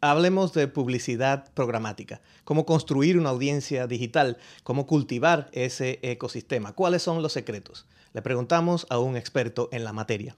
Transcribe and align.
Hablemos 0.00 0.52
de 0.52 0.68
publicidad 0.68 1.52
programática, 1.54 2.20
cómo 2.44 2.64
construir 2.64 3.18
una 3.18 3.30
audiencia 3.30 3.88
digital, 3.88 4.36
cómo 4.62 4.86
cultivar 4.86 5.48
ese 5.50 5.98
ecosistema, 6.02 6.72
cuáles 6.72 7.02
son 7.02 7.20
los 7.20 7.32
secretos. 7.32 7.84
Le 8.12 8.22
preguntamos 8.22 8.86
a 8.90 9.00
un 9.00 9.16
experto 9.16 9.68
en 9.72 9.82
la 9.82 9.92
materia. 9.92 10.36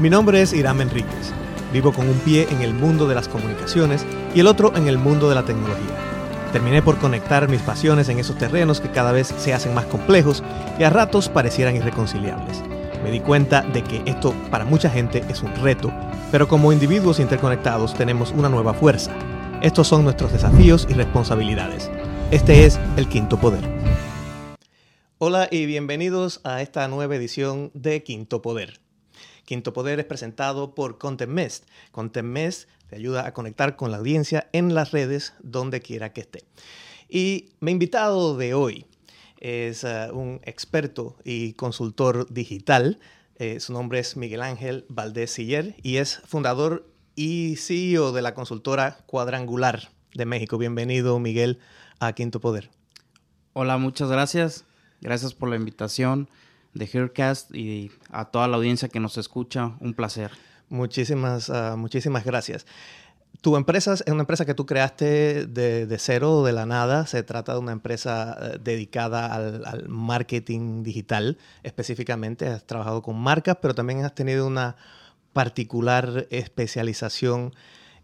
Mi 0.00 0.10
nombre 0.10 0.42
es 0.42 0.52
Irán 0.52 0.80
Enríquez. 0.80 1.32
Vivo 1.72 1.92
con 1.92 2.08
un 2.08 2.18
pie 2.20 2.48
en 2.50 2.62
el 2.62 2.74
mundo 2.74 3.06
de 3.06 3.14
las 3.14 3.28
comunicaciones 3.28 4.04
y 4.34 4.40
el 4.40 4.48
otro 4.48 4.76
en 4.76 4.88
el 4.88 4.98
mundo 4.98 5.28
de 5.28 5.36
la 5.36 5.44
tecnología. 5.44 5.94
Terminé 6.52 6.82
por 6.82 6.98
conectar 6.98 7.48
mis 7.48 7.62
pasiones 7.62 8.08
en 8.08 8.18
esos 8.18 8.38
terrenos 8.38 8.80
que 8.80 8.90
cada 8.90 9.12
vez 9.12 9.28
se 9.28 9.54
hacen 9.54 9.72
más 9.72 9.84
complejos 9.84 10.42
y 10.80 10.82
a 10.82 10.90
ratos 10.90 11.28
parecieran 11.28 11.76
irreconciliables. 11.76 12.60
Me 13.02 13.12
di 13.12 13.20
cuenta 13.20 13.62
de 13.62 13.84
que 13.84 14.02
esto 14.06 14.34
para 14.50 14.64
mucha 14.64 14.90
gente 14.90 15.24
es 15.28 15.42
un 15.42 15.54
reto, 15.56 15.92
pero 16.32 16.48
como 16.48 16.72
individuos 16.72 17.20
interconectados 17.20 17.94
tenemos 17.94 18.32
una 18.32 18.48
nueva 18.48 18.74
fuerza. 18.74 19.14
Estos 19.62 19.86
son 19.86 20.02
nuestros 20.02 20.32
desafíos 20.32 20.86
y 20.90 20.94
responsabilidades. 20.94 21.90
Este 22.32 22.66
es 22.66 22.78
el 22.96 23.08
Quinto 23.08 23.38
Poder. 23.38 23.62
Hola 25.18 25.48
y 25.50 25.66
bienvenidos 25.66 26.40
a 26.42 26.60
esta 26.60 26.88
nueva 26.88 27.14
edición 27.14 27.70
de 27.72 28.02
Quinto 28.02 28.42
Poder. 28.42 28.80
Quinto 29.44 29.72
Poder 29.72 30.00
es 30.00 30.04
presentado 30.04 30.74
por 30.74 30.98
Content 30.98 31.32
Mest. 31.32 31.66
Content 31.92 32.28
Mest 32.28 32.68
te 32.90 32.96
ayuda 32.96 33.26
a 33.26 33.32
conectar 33.32 33.76
con 33.76 33.92
la 33.92 33.98
audiencia 33.98 34.48
en 34.52 34.74
las 34.74 34.90
redes 34.90 35.34
donde 35.40 35.80
quiera 35.80 36.12
que 36.12 36.22
esté. 36.22 36.44
Y 37.08 37.50
mi 37.60 37.70
invitado 37.70 38.36
de 38.36 38.54
hoy 38.54 38.86
es 39.38 39.84
uh, 39.84 40.12
un 40.12 40.40
experto 40.44 41.16
y 41.24 41.54
consultor 41.54 42.32
digital. 42.32 42.98
Eh, 43.36 43.60
su 43.60 43.72
nombre 43.72 44.00
es 44.00 44.16
Miguel 44.16 44.42
Ángel 44.42 44.84
Valdés 44.88 45.32
Siller 45.32 45.76
y 45.82 45.96
es 45.96 46.20
fundador 46.26 46.90
y 47.14 47.56
CEO 47.56 48.12
de 48.12 48.22
la 48.22 48.34
consultora 48.34 48.98
Cuadrangular 49.06 49.90
de 50.14 50.26
México. 50.26 50.58
Bienvenido, 50.58 51.18
Miguel, 51.18 51.58
a 52.00 52.12
Quinto 52.12 52.40
Poder. 52.40 52.70
Hola, 53.52 53.78
muchas 53.78 54.10
gracias. 54.10 54.64
Gracias 55.00 55.34
por 55.34 55.48
la 55.48 55.56
invitación 55.56 56.28
de 56.74 56.86
Hearcast 56.86 57.54
y 57.54 57.90
a 58.10 58.26
toda 58.26 58.48
la 58.48 58.56
audiencia 58.56 58.88
que 58.88 59.00
nos 59.00 59.18
escucha. 59.18 59.76
Un 59.80 59.94
placer. 59.94 60.32
Muchísimas, 60.68 61.48
uh, 61.48 61.76
muchísimas 61.76 62.24
gracias. 62.24 62.66
Tu 63.40 63.56
empresa 63.56 63.94
es 63.94 64.02
una 64.08 64.22
empresa 64.22 64.44
que 64.44 64.54
tú 64.54 64.66
creaste 64.66 65.46
de, 65.46 65.86
de 65.86 65.98
cero, 65.98 66.42
de 66.42 66.52
la 66.52 66.66
nada. 66.66 67.06
Se 67.06 67.22
trata 67.22 67.52
de 67.52 67.60
una 67.60 67.72
empresa 67.72 68.36
uh, 68.36 68.58
dedicada 68.58 69.32
al, 69.32 69.88
marketing 69.88 70.82
digital 70.82 71.38
específicamente. 71.62 72.48
Has 72.48 72.64
trabajado 72.64 73.02
con 73.02 73.16
marcas, 73.16 73.58
pero 73.62 73.74
también 73.74 74.04
has 74.04 74.14
tenido 74.14 74.46
una 74.46 74.76
particular 75.32 76.26
especialización 76.30 77.54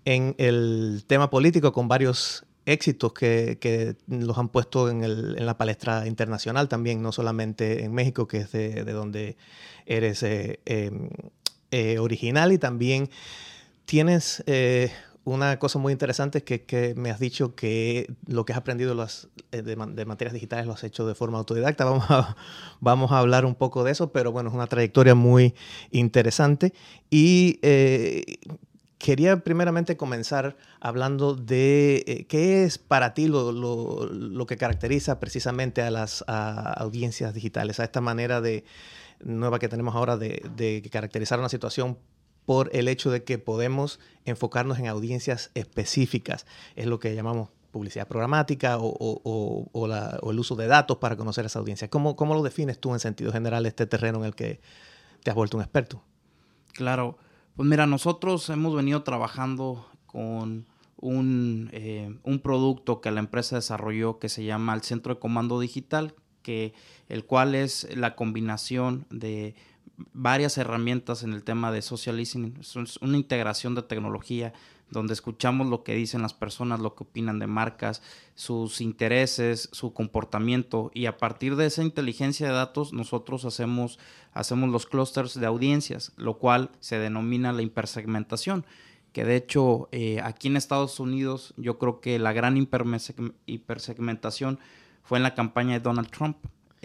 en 0.05 0.37
el 0.39 1.05
tema 1.07 1.31
político 1.31 1.73
con 1.73 1.89
varios 1.89 2.45
éxitos 2.67 3.13
que, 3.13 3.59
que 3.61 3.97
los 4.07 4.39
han 4.39 4.49
puesto 4.49 4.89
en, 4.89 5.03
el, 5.03 5.37
en, 5.39 5.47
la 5.47 5.59
palestra 5.59 6.07
internacional 6.07 6.69
también, 6.69 7.03
no 7.03 7.13
solamente 7.13 7.85
en 7.85 7.93
México, 7.93 8.29
que 8.29 8.39
es 8.39 8.53
de, 8.53 8.85
de 8.85 8.93
donde 8.93 9.37
eres 9.87 10.23
eh, 10.23 10.61
eh, 10.65 10.91
eh, 11.71 11.99
original 11.99 12.53
y 12.53 12.59
también 12.59 13.11
tienes 13.85 14.45
eh, 14.47 14.93
una 15.25 15.59
cosa 15.59 15.79
muy 15.79 15.93
interesante 15.93 16.45
que, 16.45 16.65
que, 16.65 16.95
me 16.95 17.11
has 17.11 17.19
dicho 17.19 17.55
que 17.55 18.13
lo 18.27 18.45
que 18.45 18.53
has 18.53 18.59
aprendido 18.59 18.95
eh, 19.53 19.63
de, 19.63 19.77
materias 19.77 20.35
digitales 20.35 20.67
lo 20.67 20.73
has 20.73 20.85
hecho 20.85 21.07
de 21.07 21.15
forma 21.15 21.39
autodidacta. 21.39 21.85
Vamos 21.95 22.11
a, 22.11 22.37
vamos 22.81 23.13
a 23.13 23.19
hablar 23.19 23.45
un 23.45 23.55
poco 23.55 23.85
de 23.85 23.93
eso, 23.93 24.13
pero 24.13 24.33
bueno, 24.33 24.51
es 24.51 24.55
una 24.55 24.67
trayectoria 24.67 25.15
muy 25.15 25.55
interesante. 25.91 26.75
Y 27.11 27.59
eh, 27.63 28.39
quería 28.99 29.43
primeramente 29.43 29.97
comenzar 29.97 30.57
hablando 30.81 31.35
de 31.35 32.05
eh, 32.07 32.27
qué 32.27 32.65
es 32.65 32.79
para 32.79 33.15
ti 33.15 33.27
lo, 33.27 33.53
lo, 33.53 34.07
lo, 34.07 34.47
que 34.47 34.57
caracteriza 34.57 35.21
precisamente 35.21 35.83
a 35.83 35.91
las 35.91 36.25
audiencias 36.27 37.33
digitales, 37.35 37.81
a 37.81 37.85
esta 37.85 38.01
manera 38.01 38.41
de 38.41 38.65
nueva 39.25 39.59
que 39.59 39.69
tenemos 39.69 39.95
ahora 39.95 40.17
de, 40.17 40.89
caracterizar 40.91 41.39
una 41.39 41.49
situación 41.49 41.99
por 42.45 42.71
el 42.73 42.89
hecho 42.89 43.11
de 43.11 43.25
que 43.25 43.39
podemos 43.39 44.01
enfocarnos 44.25 44.79
en 44.79 44.89
audiencias 44.89 45.51
específicas. 45.55 46.47
Es 46.77 46.87
lo 46.87 46.99
que 46.99 47.15
llamamos 47.15 47.51
publicidad 47.71 48.07
programática 48.07 48.79
o, 48.79 48.87
o, 48.87 49.21
o, 49.25 49.69
o 49.73 50.31
el 50.31 50.39
uso 50.39 50.55
de 50.55 50.69
datos 50.69 50.99
para 50.99 51.17
conocer 51.17 51.45
esa 51.45 51.59
audiencia. 51.59 51.91
¿Cómo, 51.91 52.15
¿Cómo, 52.15 52.35
lo 52.35 52.43
defines 52.43 52.79
tú 52.79 52.93
en 52.93 53.01
sentido 53.01 53.33
general 53.33 53.67
este 53.67 53.87
terreno 53.87 54.21
en 54.21 54.27
el 54.27 54.35
que 54.35 54.61
te 55.25 55.31
has 55.31 55.35
vuelto 55.35 55.57
un 55.57 55.65
experto? 55.65 56.03
Claro, 56.73 57.19
pues 57.57 57.69
mira, 57.69 57.87
nosotros 57.87 58.49
hemos 58.51 58.77
venido 58.77 59.03
trabajando 59.03 59.89
con 60.07 60.67
un, 60.97 61.69
eh, 61.73 62.17
un 62.23 62.39
producto 62.39 63.01
que 63.01 63.11
la 63.11 63.21
empresa 63.21 63.57
desarrolló 63.57 64.21
que 64.21 64.29
se 64.29 64.45
llama 64.45 64.75
el 64.75 64.83
Centro 64.83 65.15
de 65.15 65.21
Comando 65.21 65.59
Digital, 65.59 66.15
que 66.43 66.75
el 67.09 67.25
cual 67.25 67.57
es 67.57 67.89
la 67.97 68.15
combinación 68.15 69.07
de 69.11 69.57
varias 70.13 70.59
herramientas 70.59 71.23
en 71.23 71.33
el 71.33 71.45
tema 71.45 71.73
de 71.73 71.83
social 71.83 72.17
listening, 72.17 72.55
es 72.61 72.99
una 73.01 73.17
integración 73.17 73.75
de 73.75 73.83
tecnología 73.83 74.53
donde 74.91 75.15
escuchamos 75.15 75.67
lo 75.67 75.83
que 75.83 75.95
dicen 75.95 76.23
las 76.23 76.35
personas, 76.35 76.81
lo 76.81 76.95
que 76.95 77.05
opinan 77.05 77.39
de 77.39 77.47
marcas, 77.47 78.03
sus 78.35 78.81
intereses, 78.81 79.69
su 79.73 79.93
comportamiento 79.93 80.91
y 80.95 81.07
a 81.07 81.17
partir 81.17 81.57
de 81.57 81.67
esa 81.67 81.83
inteligencia 81.83 82.47
de 82.47 82.53
datos 82.53 82.93
nosotros 82.93 83.45
hacemos, 83.45 83.99
hacemos 84.33 84.71
los 84.71 84.87
clusters 84.87 85.39
de 85.39 85.47
audiencias, 85.47 86.13
lo 86.17 86.39
cual 86.39 86.71
se 86.81 86.99
denomina 86.99 87.53
la 87.53 87.63
hipersegmentación 87.63 88.67
que 89.15 89.25
de 89.25 89.37
hecho 89.37 89.89
eh, 89.93 90.21
aquí 90.23 90.49
en 90.49 90.57
Estados 90.57 90.99
Unidos 90.99 91.55
yo 91.57 91.79
creo 91.79 92.01
que 92.01 92.19
la 92.19 92.33
gran 92.33 92.57
hipersegmentación 92.57 94.59
fue 95.05 95.19
en 95.19 95.23
la 95.23 95.35
campaña 95.35 95.75
de 95.75 95.81
Donald 95.81 96.11
Trump. 96.11 96.37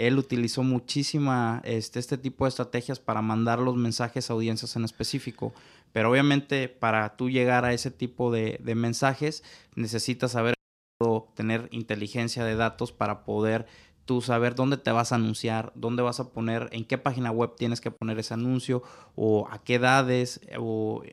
Él 0.08 0.18
utilizó 0.18 0.64
muchísima 0.64 1.62
este, 1.66 2.00
este 2.00 2.18
tipo 2.18 2.46
de 2.46 2.50
estrategias 2.50 3.00
para 3.00 3.22
mandar 3.22 3.60
los 3.60 3.76
mensajes 3.76 4.30
a 4.30 4.34
audiencias 4.34 4.76
en 4.76 4.86
específico. 4.86 5.54
Pero 5.92 6.12
obviamente 6.12 6.70
para 6.70 7.16
tú 7.18 7.30
llegar 7.30 7.66
a 7.66 7.74
ese 7.74 7.92
tipo 7.92 8.32
de, 8.32 8.60
mensajes 8.76 9.44
necesitas 9.76 10.32
saber 10.32 10.54
tener 11.36 11.68
inteligencia 11.72 12.44
de 12.44 12.56
datos 12.56 12.92
para 12.92 13.24
poder 13.24 13.66
tú 14.06 14.22
saber 14.22 14.56
dónde 14.56 14.78
te 14.78 14.92
vas 14.92 15.12
a 15.12 15.16
anunciar, 15.16 15.72
dónde 15.76 16.02
vas 16.02 16.20
a 16.20 16.32
poner, 16.32 16.68
en 16.72 16.84
qué 16.84 16.98
página 16.98 17.32
web 17.32 17.56
tienes 17.58 17.80
que 17.80 17.92
poner 17.92 18.18
ese 18.18 18.34
anuncio, 18.34 18.82
o 19.16 19.48
a 19.52 19.64
qué 19.64 19.76
edades, 19.76 20.42
o 20.58 21.04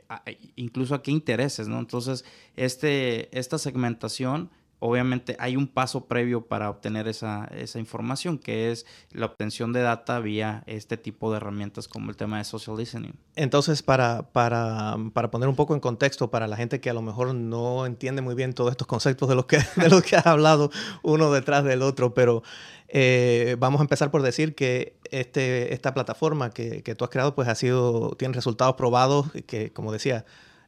incluso 0.56 0.94
a 0.94 1.02
qué 1.02 1.10
intereses, 1.10 1.68
¿no? 1.68 1.78
Entonces, 1.78 2.24
este, 2.56 3.38
esta 3.38 3.58
segmentación 3.58 4.50
obviamente 4.78 5.36
hay 5.38 5.56
un 5.56 5.66
paso 5.66 6.06
previo 6.06 6.46
para 6.46 6.68
obtener 6.68 7.08
esa, 7.08 7.46
esa, 7.46 7.78
información, 7.78 8.38
que 8.38 8.70
es 8.70 8.86
la 9.10 9.26
obtención 9.26 9.72
de 9.72 9.80
data 9.80 10.20
vía 10.20 10.62
este 10.66 10.96
tipo 10.96 11.30
de 11.30 11.38
herramientas 11.38 11.88
como 11.88 12.10
el 12.10 12.16
tema 12.16 12.38
de 12.38 12.44
social 12.44 12.76
listening. 12.76 13.14
Entonces, 13.36 13.82
para, 13.82 14.30
para, 14.32 14.96
para 15.12 15.30
poner 15.30 15.48
un 15.48 15.56
poco 15.56 15.74
en 15.74 15.80
contexto 15.80 16.30
para 16.30 16.46
la 16.46 16.56
gente 16.56 16.80
que 16.80 16.90
a 16.90 16.94
lo 16.94 17.02
mejor 17.02 17.34
no 17.34 17.86
entiende 17.86 18.22
muy 18.22 18.34
bien 18.34 18.52
todos 18.52 18.70
estos 18.70 18.86
conceptos 18.86 19.28
de 19.28 19.34
los 19.34 19.46
que, 19.46 19.58
de 19.76 19.88
los 19.88 20.02
que 20.02 20.16
has 20.16 20.26
hablado 20.26 20.70
uno 21.02 21.32
detrás 21.32 21.64
del 21.64 21.82
otro, 21.82 22.12
pero 22.12 22.42
eh, 22.88 23.56
vamos 23.58 23.80
a 23.80 23.84
empezar 23.84 24.10
por 24.10 24.22
decir 24.22 24.54
que 24.54 24.96
este, 25.10 25.72
esta 25.74 25.94
plataforma 25.94 26.50
que, 26.50 26.82
que 26.82 26.94
tú 26.94 27.04
has 27.04 27.10
creado 27.10 27.34
pues 27.34 27.48
ha 27.48 27.54
sido, 27.54 28.10
tiene 28.18 28.34
resultados 28.34 28.74
probados 28.76 29.32
que, 29.46 29.72
como 29.72 29.92
decía, 29.92 30.26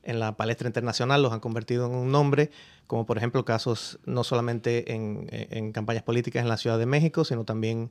en 0.09 0.19
la 0.21 0.39
palestra 0.39 0.67
internacional 0.67 1.23
los 1.23 1.35
han 1.35 1.41
convertido 1.41 1.85
en 1.85 1.95
un 1.95 2.11
nombre, 2.11 2.51
como 2.87 3.05
por 3.05 3.19
ejemplo 3.19 3.45
casos 3.45 3.99
no 4.07 4.25
solamente 4.25 4.95
en, 4.95 5.73
campañas 5.73 6.03
políticas 6.03 6.43
en 6.43 6.49
la 6.49 6.57
Ciudad 6.57 6.79
de 6.79 6.87
México, 6.87 7.27
sino 7.27 7.45
también 7.45 7.91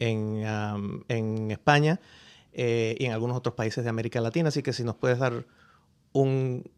en, 0.00 0.44
um, 0.44 1.04
en 1.06 1.52
España 1.52 2.00
eh, 2.52 2.96
y 2.98 3.04
en 3.04 3.12
algunos 3.12 3.36
otros 3.36 3.54
países 3.54 3.84
de 3.84 3.90
América 3.90 4.20
Latina. 4.20 4.48
Así 4.48 4.64
que 4.64 4.72
si 4.72 4.82
nos 4.82 4.96
puedes 4.96 5.20
dar 5.20 5.46
un 6.12 6.68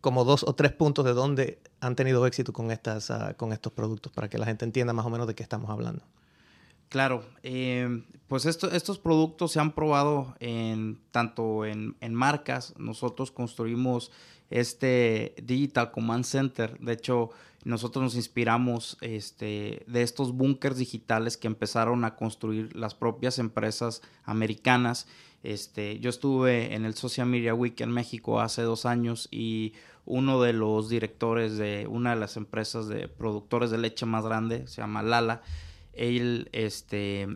como 0.00 0.24
dos 0.24 0.42
o 0.42 0.54
tres 0.54 0.72
puntos 0.72 1.04
de 1.04 1.12
dónde 1.12 1.60
han 1.78 1.94
tenido 1.94 2.26
éxito 2.26 2.52
con, 2.52 2.72
estas, 2.72 3.08
uh, 3.10 3.36
con 3.36 3.52
estos 3.52 3.72
productos 3.72 4.10
para 4.10 4.28
que 4.28 4.38
la 4.38 4.46
gente 4.46 4.64
entienda 4.64 4.92
más 4.92 5.06
o 5.06 5.10
menos 5.10 5.28
de 5.28 5.36
qué 5.36 5.44
estamos 5.44 5.70
hablando. 5.70 6.02
Claro, 6.90 7.24
eh, 7.44 8.02
pues 8.26 8.46
esto, 8.46 8.70
estos 8.72 8.98
productos 8.98 9.52
se 9.52 9.60
han 9.60 9.72
probado 9.72 10.34
en 10.40 11.00
tanto 11.12 11.64
en, 11.64 11.96
en, 12.00 12.14
marcas. 12.14 12.74
Nosotros 12.78 13.30
construimos 13.30 14.10
este 14.50 15.36
Digital 15.40 15.92
Command 15.92 16.24
Center. 16.24 16.76
De 16.80 16.92
hecho, 16.92 17.30
nosotros 17.64 18.02
nos 18.02 18.16
inspiramos 18.16 18.98
este, 19.02 19.84
de 19.86 20.02
estos 20.02 20.32
búnkers 20.32 20.78
digitales 20.78 21.36
que 21.36 21.46
empezaron 21.46 22.04
a 22.04 22.16
construir 22.16 22.74
las 22.74 22.96
propias 22.96 23.38
empresas 23.38 24.02
americanas. 24.24 25.06
Este, 25.44 26.00
yo 26.00 26.10
estuve 26.10 26.74
en 26.74 26.84
el 26.84 26.94
Social 26.94 27.28
Media 27.28 27.54
Week 27.54 27.80
en 27.80 27.92
México 27.92 28.40
hace 28.40 28.62
dos 28.62 28.84
años 28.84 29.28
y 29.30 29.74
uno 30.06 30.42
de 30.42 30.54
los 30.54 30.88
directores 30.88 31.56
de 31.56 31.86
una 31.86 32.10
de 32.10 32.20
las 32.20 32.36
empresas 32.36 32.88
de 32.88 33.06
productores 33.06 33.70
de 33.70 33.78
leche 33.78 34.06
más 34.06 34.24
grande, 34.24 34.66
se 34.66 34.80
llama 34.80 35.04
Lala, 35.04 35.42
él 35.92 36.48
este, 36.52 37.28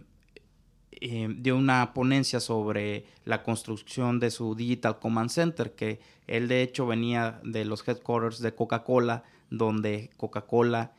eh, 0.92 1.28
dio 1.38 1.56
una 1.56 1.92
ponencia 1.92 2.40
sobre 2.40 3.04
la 3.24 3.42
construcción 3.42 4.20
de 4.20 4.30
su 4.30 4.54
Digital 4.54 4.98
Command 4.98 5.30
Center, 5.30 5.74
que 5.74 6.00
él 6.26 6.48
de 6.48 6.62
hecho 6.62 6.86
venía 6.86 7.40
de 7.44 7.64
los 7.64 7.86
headquarters 7.86 8.40
de 8.40 8.54
Coca-Cola, 8.54 9.24
donde 9.50 10.10
Coca-Cola 10.16 10.92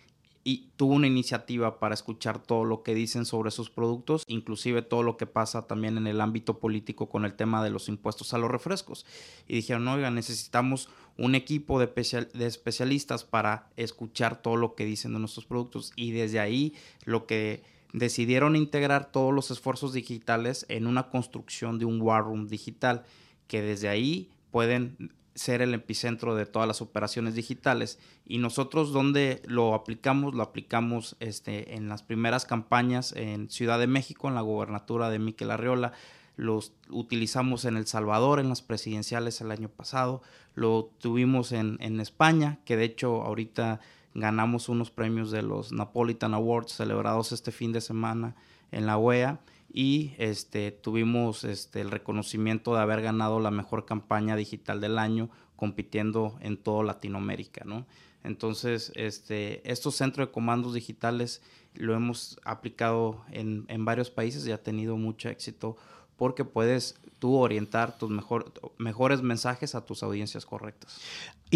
y 0.47 0.69
tuvo 0.77 0.94
una 0.94 1.07
iniciativa 1.07 1.80
para 1.80 1.95
escuchar 1.95 2.38
todo 2.42 2.65
lo 2.65 2.83
que 2.83 2.94
dicen 2.94 3.25
sobre 3.25 3.50
sus 3.50 3.71
productos, 3.71 4.24
inclusive 4.27 4.83
todo 4.83 5.01
lo 5.01 5.18
que 5.18 5.25
pasa 5.25 5.65
también 5.65 5.97
en 5.97 6.06
el 6.06 6.21
ámbito 6.21 6.59
político 6.59 7.09
con 7.09 7.25
el 7.25 7.33
tema 7.33 7.63
de 7.63 7.71
los 7.71 7.89
impuestos 7.89 8.31
a 8.31 8.38
los 8.38 8.51
refrescos. 8.51 9.07
Y 9.47 9.56
dijeron, 9.56 9.88
oiga, 9.88 10.12
necesitamos 10.12 10.88
un 11.18 11.33
equipo 11.33 11.80
de, 11.80 11.88
de 12.31 12.45
especialistas 12.45 13.24
para 13.24 13.71
escuchar 13.75 14.39
todo 14.44 14.56
lo 14.56 14.75
que 14.75 14.86
dicen 14.86 15.13
de 15.13 15.19
nuestros 15.19 15.47
productos. 15.47 15.92
Y 15.95 16.12
desde 16.12 16.39
ahí 16.39 16.75
lo 17.06 17.25
que 17.25 17.63
decidieron 17.91 18.56
integrar 18.56 19.12
todos 19.12 19.33
los 19.33 19.50
esfuerzos 19.50 19.94
digitales 19.94 20.68
en 20.69 20.86
una 20.86 21.09
construcción 21.09 21.80
de 21.80 21.86
un 21.86 22.00
war 22.00 22.24
room 22.24 22.48
digital, 22.48 23.03
que 23.48 23.63
desde 23.63 23.89
ahí 23.89 24.30
pueden 24.51 25.12
ser 25.35 25.61
el 25.61 25.73
epicentro 25.73 26.33
de 26.33 26.45
todas 26.45 26.67
las 26.67 26.81
operaciones 26.81 27.35
digitales. 27.35 27.99
Y 28.25 28.37
nosotros 28.39 28.91
donde 28.91 29.41
lo 29.45 29.73
aplicamos, 29.75 30.33
lo 30.33 30.41
aplicamos 30.41 31.17
este, 31.19 31.75
en 31.75 31.89
las 31.89 32.01
primeras 32.01 32.45
campañas 32.45 33.13
en 33.15 33.49
Ciudad 33.49 33.77
de 33.77 33.87
México, 33.87 34.27
en 34.27 34.35
la 34.35 34.41
gobernatura 34.41 35.09
de 35.09 35.19
Miquel 35.19 35.51
Arriola, 35.51 35.93
los 36.37 36.73
utilizamos 36.89 37.65
en 37.65 37.77
El 37.77 37.87
Salvador, 37.87 38.39
en 38.39 38.49
las 38.49 38.61
presidenciales 38.61 39.39
el 39.39 39.51
año 39.51 39.69
pasado, 39.69 40.21
lo 40.53 40.91
tuvimos 40.99 41.51
en, 41.51 41.77
en 41.79 41.99
España, 42.01 42.59
que 42.65 42.75
de 42.75 42.85
hecho 42.85 43.21
ahorita 43.21 43.79
ganamos 44.13 44.69
unos 44.69 44.91
premios 44.91 45.31
de 45.31 45.43
los 45.43 45.71
Napolitan 45.71 46.33
Awards 46.33 46.73
celebrados 46.73 47.31
este 47.31 47.51
fin 47.51 47.71
de 47.71 47.81
semana 47.81 48.35
en 48.71 48.85
la 48.85 48.97
OEA 48.97 49.39
y 49.77 50.13
este, 50.18 50.72
tuvimos 50.72 51.44
este, 51.44 51.81
el 51.81 51.92
reconocimiento 51.92 52.74
de 52.74 52.80
haber 52.80 53.01
ganado 53.01 53.42
la 53.42 53.51
mejor 53.51 53.86
campaña 53.86 54.38
digital 54.38 54.80
del 54.80 54.98
año 54.98 55.30
compitiendo 55.57 56.38
en 56.39 56.56
toda 56.56 56.86
Latinoamérica, 56.86 57.66
¿no? 57.66 57.86
Entonces, 58.24 58.94
este, 58.95 59.69
estos 59.69 59.95
centros 59.95 60.27
de 60.27 60.31
comandos 60.31 60.74
digitales 60.74 61.42
lo 61.74 61.94
hemos 61.94 62.39
aplicado 62.45 63.25
en, 63.31 63.66
en 63.68 63.83
varios 63.83 64.10
países 64.10 64.48
y 64.48 64.54
ha 64.54 64.63
tenido 64.63 64.95
mucho 64.95 65.27
éxito 65.27 65.75
porque 66.16 66.45
puedes 66.45 66.95
tú 67.19 67.36
orientar 67.36 67.98
tus 67.98 68.10
mejor, 68.10 68.54
mejores 68.77 69.22
mensajes 69.22 69.75
a 69.75 69.86
tus 69.86 70.04
audiencias 70.04 70.45
correctas. 70.45 71.01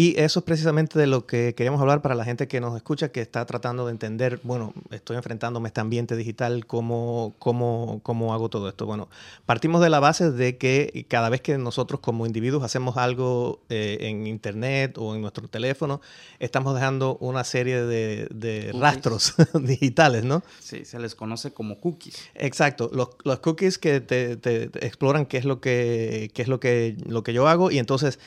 Y 0.00 0.18
eso 0.18 0.38
es 0.38 0.44
precisamente 0.46 0.98
de 0.98 1.06
lo 1.06 1.26
que 1.26 1.54
queríamos 1.54 1.78
hablar 1.78 2.00
para 2.00 2.14
la 2.14 2.24
gente 2.24 2.48
que 2.48 2.58
nos 2.58 2.74
escucha, 2.74 3.12
que 3.12 3.20
está 3.20 3.44
tratando 3.44 3.84
de 3.84 3.92
entender, 3.92 4.40
bueno, 4.44 4.72
estoy 4.90 5.18
enfrentándome 5.18 5.66
a 5.66 5.68
este 5.68 5.82
ambiente 5.82 6.16
digital, 6.16 6.64
¿cómo, 6.64 7.34
cómo, 7.38 8.00
cómo 8.02 8.32
hago 8.32 8.48
todo 8.48 8.70
esto? 8.70 8.86
Bueno, 8.86 9.10
partimos 9.44 9.82
de 9.82 9.90
la 9.90 10.00
base 10.00 10.30
de 10.30 10.56
que 10.56 11.04
cada 11.06 11.28
vez 11.28 11.42
que 11.42 11.58
nosotros 11.58 12.00
como 12.00 12.24
individuos 12.24 12.62
hacemos 12.62 12.96
algo 12.96 13.60
eh, 13.68 13.98
en 14.00 14.26
Internet 14.26 14.96
o 14.96 15.14
en 15.14 15.20
nuestro 15.20 15.48
teléfono, 15.48 16.00
estamos 16.38 16.74
dejando 16.74 17.18
una 17.18 17.44
serie 17.44 17.82
de, 17.82 18.72
rastros 18.80 19.34
digitales, 19.60 20.24
¿no? 20.24 20.42
Sí, 20.60 20.86
se 20.86 20.98
les 20.98 21.14
conoce 21.14 21.52
como 21.52 21.78
cookies. 21.78 22.16
Exacto, 22.36 22.90
los, 22.94 23.10
los 23.24 23.40
cookies 23.40 23.76
que 23.76 24.00
te, 24.00 24.38
te, 24.38 24.62
exploran 24.80 25.26
qué 25.26 25.36
es 25.36 25.44
lo 25.44 25.60
que, 25.60 26.30
qué 26.32 26.40
es 26.40 26.48
lo 26.48 26.58
que, 26.58 26.96
lo 27.04 27.22
que 27.22 27.34
yo 27.34 27.48
hago 27.48 27.70
y 27.70 27.78
entonces 27.78 28.18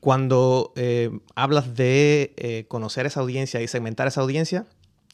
cuando 0.00 0.72
eh, 0.76 1.10
hablas 1.34 1.74
de 1.74 2.34
eh, 2.36 2.66
conocer 2.68 3.06
esa 3.06 3.20
audiencia 3.20 3.60
y 3.60 3.68
segmentar 3.68 4.06
esa 4.06 4.20
audiencia, 4.20 4.66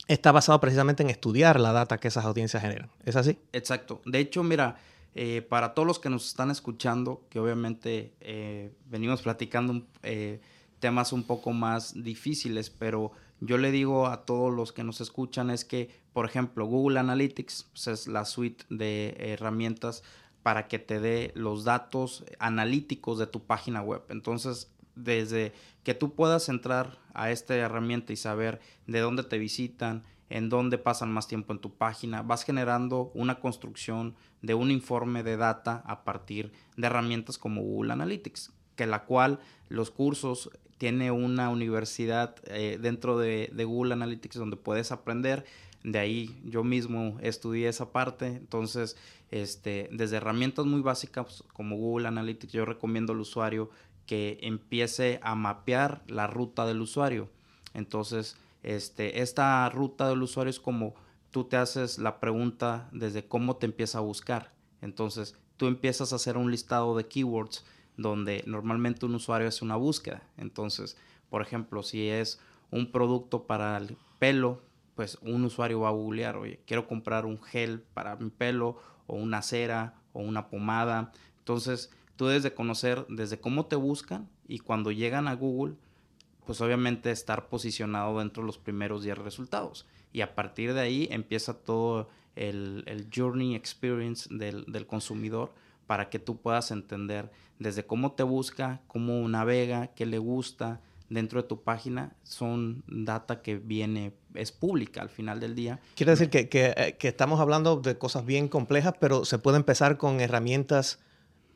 está 0.08 0.32
basado 0.32 0.60
precisamente 0.60 1.02
en 1.02 1.10
estudiar 1.10 1.58
la 1.58 1.72
data 1.72 1.98
que 1.98 2.08
esas 2.08 2.24
audiencias 2.24 2.62
generan. 2.62 2.90
¿Es 3.04 3.16
así? 3.16 3.38
Exacto. 3.52 4.02
De 4.04 4.18
hecho, 4.18 4.42
mira, 4.42 4.76
eh, 5.14 5.42
para 5.48 5.72
todos 5.72 5.86
los 5.86 5.98
que 5.98 6.10
nos 6.10 6.26
están 6.26 6.50
escuchando, 6.50 7.22
que 7.30 7.40
obviamente 7.40 8.12
venimos 8.86 9.22
platicando 9.22 9.82
temas 10.80 11.14
un 11.14 11.22
poco 11.22 11.52
más 11.52 12.02
difíciles, 12.02 12.68
pero 12.68 13.12
yo 13.40 13.56
le 13.56 13.70
digo 13.70 14.06
a 14.06 14.26
todos 14.26 14.52
los 14.52 14.72
que 14.72 14.84
nos 14.84 15.00
escuchan 15.00 15.48
es 15.48 15.64
que, 15.64 15.88
por 16.12 16.26
ejemplo, 16.26 16.66
Google 16.66 17.00
Analytics 17.00 17.68
pues, 17.72 17.86
es 17.86 18.06
la 18.06 18.26
suite 18.26 18.66
de 18.68 19.16
herramientas 19.18 20.02
para 20.42 20.68
que 20.68 20.78
te 20.78 21.00
dé 21.00 21.32
los 21.34 21.64
datos 21.64 22.22
analíticos 22.38 23.18
de 23.18 23.26
tu 23.26 23.44
página 23.44 23.80
web. 23.80 24.02
Entonces, 24.10 24.73
desde 24.96 25.52
que 25.82 25.94
tú 25.94 26.14
puedas 26.14 26.48
entrar 26.48 26.98
a 27.12 27.30
esta 27.30 27.54
herramienta 27.54 28.12
y 28.12 28.16
saber 28.16 28.60
de 28.86 29.00
dónde 29.00 29.22
te 29.22 29.38
visitan, 29.38 30.04
en 30.30 30.48
dónde 30.48 30.78
pasan 30.78 31.12
más 31.12 31.28
tiempo 31.28 31.52
en 31.52 31.58
tu 31.58 31.74
página, 31.74 32.22
vas 32.22 32.44
generando 32.44 33.10
una 33.14 33.40
construcción 33.40 34.14
de 34.42 34.54
un 34.54 34.70
informe 34.70 35.22
de 35.22 35.36
data 35.36 35.82
a 35.86 36.04
partir 36.04 36.52
de 36.76 36.86
herramientas 36.86 37.38
como 37.38 37.62
Google 37.62 37.92
Analytics, 37.92 38.52
que 38.74 38.86
la 38.86 39.04
cual 39.04 39.38
los 39.68 39.90
cursos 39.90 40.50
tiene 40.78 41.10
una 41.10 41.50
universidad 41.50 42.36
eh, 42.46 42.78
dentro 42.80 43.18
de, 43.18 43.50
de 43.52 43.64
Google 43.64 43.94
Analytics 43.94 44.36
donde 44.36 44.56
puedes 44.56 44.90
aprender 44.90 45.44
de 45.84 45.98
ahí 45.98 46.40
yo 46.44 46.64
mismo 46.64 47.18
estudié 47.20 47.68
esa 47.68 47.92
parte. 47.92 48.26
Entonces, 48.26 48.96
este, 49.30 49.88
desde 49.92 50.16
herramientas 50.16 50.64
muy 50.64 50.80
básicas 50.80 51.44
como 51.52 51.76
Google 51.76 52.08
Analytics, 52.08 52.52
yo 52.52 52.64
recomiendo 52.64 53.12
al 53.12 53.20
usuario 53.20 53.70
que 54.06 54.38
empiece 54.42 55.20
a 55.22 55.34
mapear 55.34 56.02
la 56.06 56.26
ruta 56.26 56.66
del 56.66 56.80
usuario. 56.80 57.30
Entonces, 57.72 58.36
este, 58.62 59.20
esta 59.20 59.68
ruta 59.70 60.08
del 60.08 60.22
usuario 60.22 60.50
es 60.50 60.60
como 60.60 60.94
tú 61.30 61.44
te 61.44 61.56
haces 61.56 61.98
la 61.98 62.20
pregunta 62.20 62.88
desde 62.92 63.26
cómo 63.26 63.56
te 63.56 63.66
empieza 63.66 63.98
a 63.98 64.02
buscar. 64.02 64.52
Entonces, 64.80 65.36
tú 65.56 65.66
empiezas 65.66 66.12
a 66.12 66.16
hacer 66.16 66.36
un 66.36 66.50
listado 66.50 66.96
de 66.96 67.06
keywords 67.06 67.64
donde 67.96 68.42
normalmente 68.46 69.06
un 69.06 69.14
usuario 69.14 69.48
hace 69.48 69.64
una 69.64 69.76
búsqueda. 69.76 70.22
Entonces, 70.36 70.96
por 71.30 71.42
ejemplo, 71.42 71.82
si 71.82 72.08
es 72.08 72.40
un 72.70 72.90
producto 72.90 73.44
para 73.44 73.76
el 73.76 73.96
pelo, 74.18 74.62
pues 74.94 75.18
un 75.22 75.44
usuario 75.44 75.80
va 75.80 75.88
a 75.88 75.92
googlear, 75.92 76.36
oye, 76.36 76.60
quiero 76.66 76.86
comprar 76.86 77.26
un 77.26 77.42
gel 77.42 77.80
para 77.80 78.16
mi 78.16 78.30
pelo 78.30 78.78
o 79.06 79.16
una 79.16 79.42
cera 79.42 79.94
o 80.12 80.20
una 80.20 80.48
pomada. 80.48 81.12
Entonces, 81.38 81.90
tú 82.16 82.26
debes 82.26 82.42
de 82.42 82.54
conocer 82.54 83.06
desde 83.08 83.40
cómo 83.40 83.66
te 83.66 83.76
buscan 83.76 84.28
y 84.46 84.58
cuando 84.58 84.92
llegan 84.92 85.28
a 85.28 85.34
Google, 85.34 85.74
pues 86.46 86.60
obviamente 86.60 87.10
estar 87.10 87.48
posicionado 87.48 88.18
dentro 88.18 88.42
de 88.42 88.46
los 88.46 88.58
primeros 88.58 89.02
10 89.02 89.18
resultados. 89.18 89.86
Y 90.12 90.20
a 90.20 90.34
partir 90.34 90.74
de 90.74 90.80
ahí 90.80 91.08
empieza 91.10 91.54
todo 91.54 92.08
el, 92.36 92.84
el 92.86 93.08
journey 93.14 93.54
experience 93.54 94.28
del, 94.30 94.64
del, 94.66 94.86
consumidor 94.86 95.52
para 95.86 96.10
que 96.10 96.18
tú 96.18 96.40
puedas 96.40 96.70
entender 96.70 97.30
desde 97.58 97.86
cómo 97.86 98.12
te 98.12 98.22
busca, 98.22 98.82
cómo 98.86 99.26
navega, 99.28 99.88
qué 99.88 100.06
le 100.06 100.18
gusta 100.18 100.80
dentro 101.08 101.42
de 101.42 101.48
tu 101.48 101.62
página, 101.62 102.14
son 102.22 102.82
data 102.86 103.42
que 103.42 103.56
viene, 103.56 104.14
es 104.34 104.52
pública 104.52 105.02
al 105.02 105.10
final 105.10 105.38
del 105.38 105.54
día. 105.54 105.80
Quiere 105.94 106.12
decir 106.12 106.30
que, 106.30 106.48
que, 106.48 106.74
eh, 106.76 106.96
que 106.98 107.08
estamos 107.08 107.40
hablando 107.40 107.76
de 107.76 107.98
cosas 107.98 108.24
bien 108.24 108.48
complejas, 108.48 108.94
pero 108.98 109.24
se 109.24 109.38
puede 109.38 109.58
empezar 109.58 109.96
con 109.96 110.20
herramientas 110.20 111.00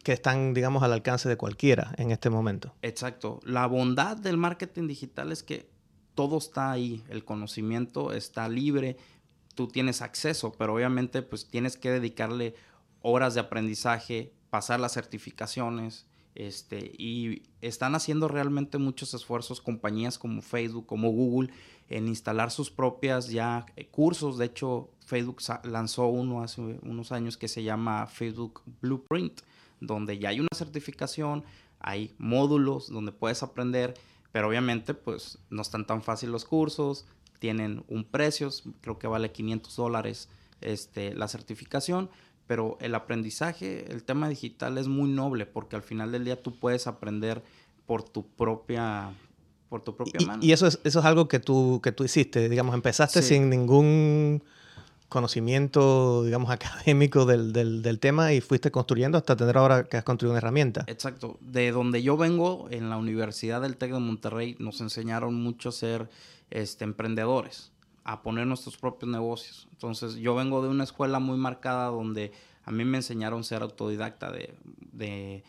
que 0.09 0.15
están, 0.15 0.55
digamos, 0.55 0.83
al 0.83 0.95
alcance 0.95 1.29
de 1.29 1.37
cualquiera 1.37 1.93
en 1.99 2.13
este 2.13 2.31
momento. 2.31 2.75
Exacto. 2.81 3.41
La 3.45 3.67
bondad 3.67 4.17
del 4.17 4.39
marketing 4.39 4.87
digital 4.87 5.33
es 5.33 5.43
que 5.43 5.69
todo 6.15 6.39
está 6.39 6.71
ahí, 6.71 7.05
el 7.11 7.27
conocimiento 7.27 8.15
está 8.15 8.49
libre, 8.49 8.97
tú 9.55 9.69
tienes 9.69 10.01
acceso, 10.01 10.51
pero 10.53 10.73
obviamente 10.73 11.21
pues 11.21 11.47
tienes 11.51 11.77
que 11.77 11.91
dedicarle 11.91 12.55
horas 13.03 13.35
de 13.35 13.41
aprendizaje, 13.41 14.33
pasar 14.49 14.81
las 14.81 14.95
certificaciones, 14.95 16.07
este, 16.35 16.91
y 16.97 17.43
están 17.61 17.95
haciendo 17.95 18.29
realmente 18.29 18.79
muchos 18.79 19.13
esfuerzos 19.13 19.61
compañías 19.61 20.19
como 20.19 20.41
Facebook, 20.41 20.87
como 20.87 21.11
Google, 21.11 21.53
en 21.91 22.09
instalar 22.09 22.51
sus 22.51 22.71
propias 22.71 23.29
ya 23.29 23.67
eh, 23.77 23.89
cursos. 23.89 24.39
De 24.39 24.47
hecho, 24.47 24.89
Facebook 25.05 25.43
lanzó 25.65 26.07
uno 26.07 26.43
hace 26.43 26.63
unos 26.81 27.13
años 27.13 27.37
que 27.37 27.49
se 27.49 27.63
llama 27.63 28.07
Facebook 28.07 28.63
Blueprint, 28.81 29.43
donde 29.81 30.19
ya 30.19 30.31
hay 30.31 30.41
una 30.41 30.49
certificación, 30.55 31.45
hay 31.81 32.15
módulos 32.19 32.89
donde 32.89 33.13
puedes 33.13 33.43
aprender, 33.43 33.95
pero 34.33 34.49
obviamente 34.49 34.95
pues 34.95 35.39
no 35.51 35.63
están 35.63 35.87
tan 35.87 36.03
fácil 36.03 36.31
los 36.31 36.45
cursos, 36.45 37.07
tienen 37.39 37.85
un 37.89 38.05
precio, 38.05 38.51
creo 38.81 38.99
que 38.99 39.07
vale 39.07 39.31
500 39.33 39.77
dólares 39.77 40.29
este, 40.61 41.15
la 41.15 41.29
certificación, 41.29 42.11
pero 42.47 42.79
el 42.81 42.95
aprendizaje, 42.95 43.91
el 43.93 44.03
tema 44.03 44.29
digital 44.29 44.79
es 44.79 44.89
muy 44.89 45.11
noble 45.11 45.47
porque 45.47 45.77
al 45.77 45.83
final 45.83 46.13
del 46.13 46.25
día 46.25 46.43
tú 46.43 46.59
puedes 46.59 46.87
aprender 46.87 47.43
por 47.87 48.03
tu 48.03 48.27
propia 48.27 49.15
por 49.69 49.83
tu 49.83 49.95
propia 49.95 50.27
mano. 50.27 50.43
Y 50.43 50.53
eso 50.53 50.67
es, 50.67 50.81
eso 50.83 51.01
es 51.01 51.05
algo 51.05 51.29
que 51.29 51.41
tú, 51.41 51.81
que 51.83 51.93
tú 51.93 52.05
hiciste, 52.05 52.49
digamos, 52.49 52.75
empezaste 52.75 53.21
sin 53.21 53.51
ningún 53.51 54.43
conocimiento, 55.09 56.25
digamos, 56.25 56.51
académico 56.53 57.27
del, 57.27 57.53
del, 57.53 57.83
del, 57.83 57.99
tema 57.99 58.33
y 58.33 58.41
fuiste 58.41 58.71
construyendo 58.71 59.19
hasta 59.19 59.37
tener 59.37 59.57
ahora 59.57 59.85
que 59.85 59.97
has 59.97 60.05
construido 60.05 60.33
una 60.33 60.39
herramienta. 60.39 60.85
Exacto. 60.87 61.39
De 61.41 61.71
donde 61.73 62.03
yo 62.03 62.17
vengo, 62.17 62.69
en 62.71 62.91
la 62.91 62.97
Universidad 62.97 63.63
del 63.63 63.77
TEC 63.77 63.93
de 63.93 63.99
Monterrey, 64.01 64.57
nos 64.59 64.81
enseñaron 64.81 65.35
mucho 65.35 65.71
a 65.71 65.73
ser 65.73 66.09
este, 66.51 66.85
emprendedores, 66.85 67.73
a 68.05 68.23
poner 68.23 68.47
nuestros 68.47 68.77
propios 68.77 69.11
negocios. 69.11 69.69
Entonces, 69.73 70.17
yo 70.17 70.35
vengo 70.35 70.63
de 70.63 70.69
una 70.69 70.85
escuela 70.85 71.19
muy 71.19 71.37
marcada 71.37 71.87
donde 71.87 72.33
a 72.65 72.71
mí 72.71 72.85
me 72.85 72.99
enseñaron 72.99 73.41
a 73.41 73.45
ser 73.45 73.63
autodidacta, 73.63 74.31
de, 74.33 75.45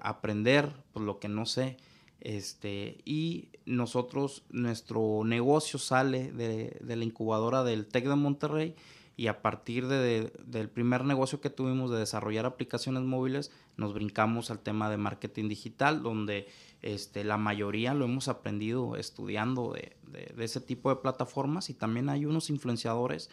aprender 0.00 0.72
pues, 0.92 1.04
lo 1.04 1.18
que 1.18 1.28
no 1.28 1.46
sé. 1.46 1.76
Este, 2.20 2.98
y 3.04 3.48
nosotros, 3.70 4.42
nuestro 4.50 5.22
negocio 5.24 5.78
sale 5.78 6.32
de, 6.32 6.78
la 6.84 7.04
incubadora 7.04 7.64
del 7.64 7.86
TEC 7.86 8.08
de 8.08 8.16
Monterrey 8.16 8.74
y 9.16 9.26
a 9.26 9.42
partir 9.42 9.86
de, 9.86 10.32
del 10.44 10.68
primer 10.68 11.04
negocio 11.04 11.40
que 11.40 11.50
tuvimos 11.50 11.90
de 11.90 11.98
desarrollar 11.98 12.46
aplicaciones 12.46 13.02
móviles, 13.02 13.50
nos 13.76 13.92
brincamos 13.94 14.50
al 14.50 14.60
tema 14.60 14.90
de 14.90 14.96
marketing 14.96 15.48
digital, 15.48 16.02
donde 16.02 16.48
este, 16.82 17.24
la 17.24 17.36
mayoría 17.36 17.92
lo 17.92 18.06
hemos 18.06 18.28
aprendido 18.28 18.96
estudiando 18.96 19.72
de, 19.72 19.96
de, 20.10 20.44
ese 20.44 20.60
tipo 20.60 20.88
de 20.90 20.96
plataformas 20.96 21.68
y 21.70 21.74
también 21.74 22.08
hay 22.08 22.24
unos 22.24 22.50
influenciadores 22.50 23.30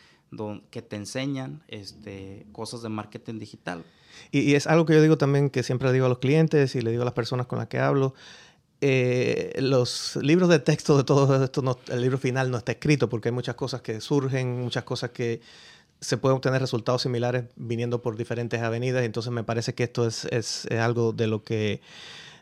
que 0.69 0.81
te 0.81 0.95
enseñan 0.97 1.63
este, 1.67 2.45
cosas 2.51 2.81
de 2.81 2.89
marketing 2.89 3.39
digital. 3.39 3.85
Y, 4.31 4.55
es 4.55 4.67
algo 4.67 4.85
que 4.85 4.93
yo 4.93 5.01
digo 5.01 5.17
también, 5.17 5.49
que 5.49 5.63
siempre 5.63 5.87
le 5.87 5.93
digo 5.93 6.05
a 6.05 6.09
los 6.09 6.19
clientes 6.19 6.75
y 6.75 6.81
le 6.81 6.91
digo 6.91 7.03
a 7.03 7.05
las 7.05 7.13
personas 7.13 7.47
con 7.47 7.59
las 7.59 7.67
que 7.67 7.79
hablo, 7.79 8.13
eh, 8.79 9.55
los 9.59 10.17
libros 10.21 10.49
de 10.49 10.59
texto 10.59 10.97
de 10.97 11.03
todo 11.03 11.43
esto, 11.43 11.79
el 11.89 12.01
libro 12.01 12.17
final 12.17 12.51
no 12.51 12.57
está 12.57 12.73
escrito 12.73 13.09
porque 13.09 13.29
hay 13.29 13.33
muchas 13.33 13.55
cosas 13.55 13.81
que 13.81 13.99
surgen, 14.01 14.61
muchas 14.61 14.83
cosas 14.83 15.11
que 15.11 15.41
se 15.99 16.17
pueden 16.17 16.37
obtener 16.37 16.61
resultados 16.61 17.01
similares 17.01 17.45
viniendo 17.55 18.01
por 18.01 18.17
diferentes 18.17 18.61
avenidas. 18.61 19.03
Entonces 19.03 19.31
me 19.31 19.43
parece 19.43 19.73
que 19.73 19.83
esto 19.83 20.05
es, 20.05 20.25
es, 20.25 20.67
algo 20.71 21.11
de 21.11 21.27
lo 21.27 21.43
que 21.43 21.81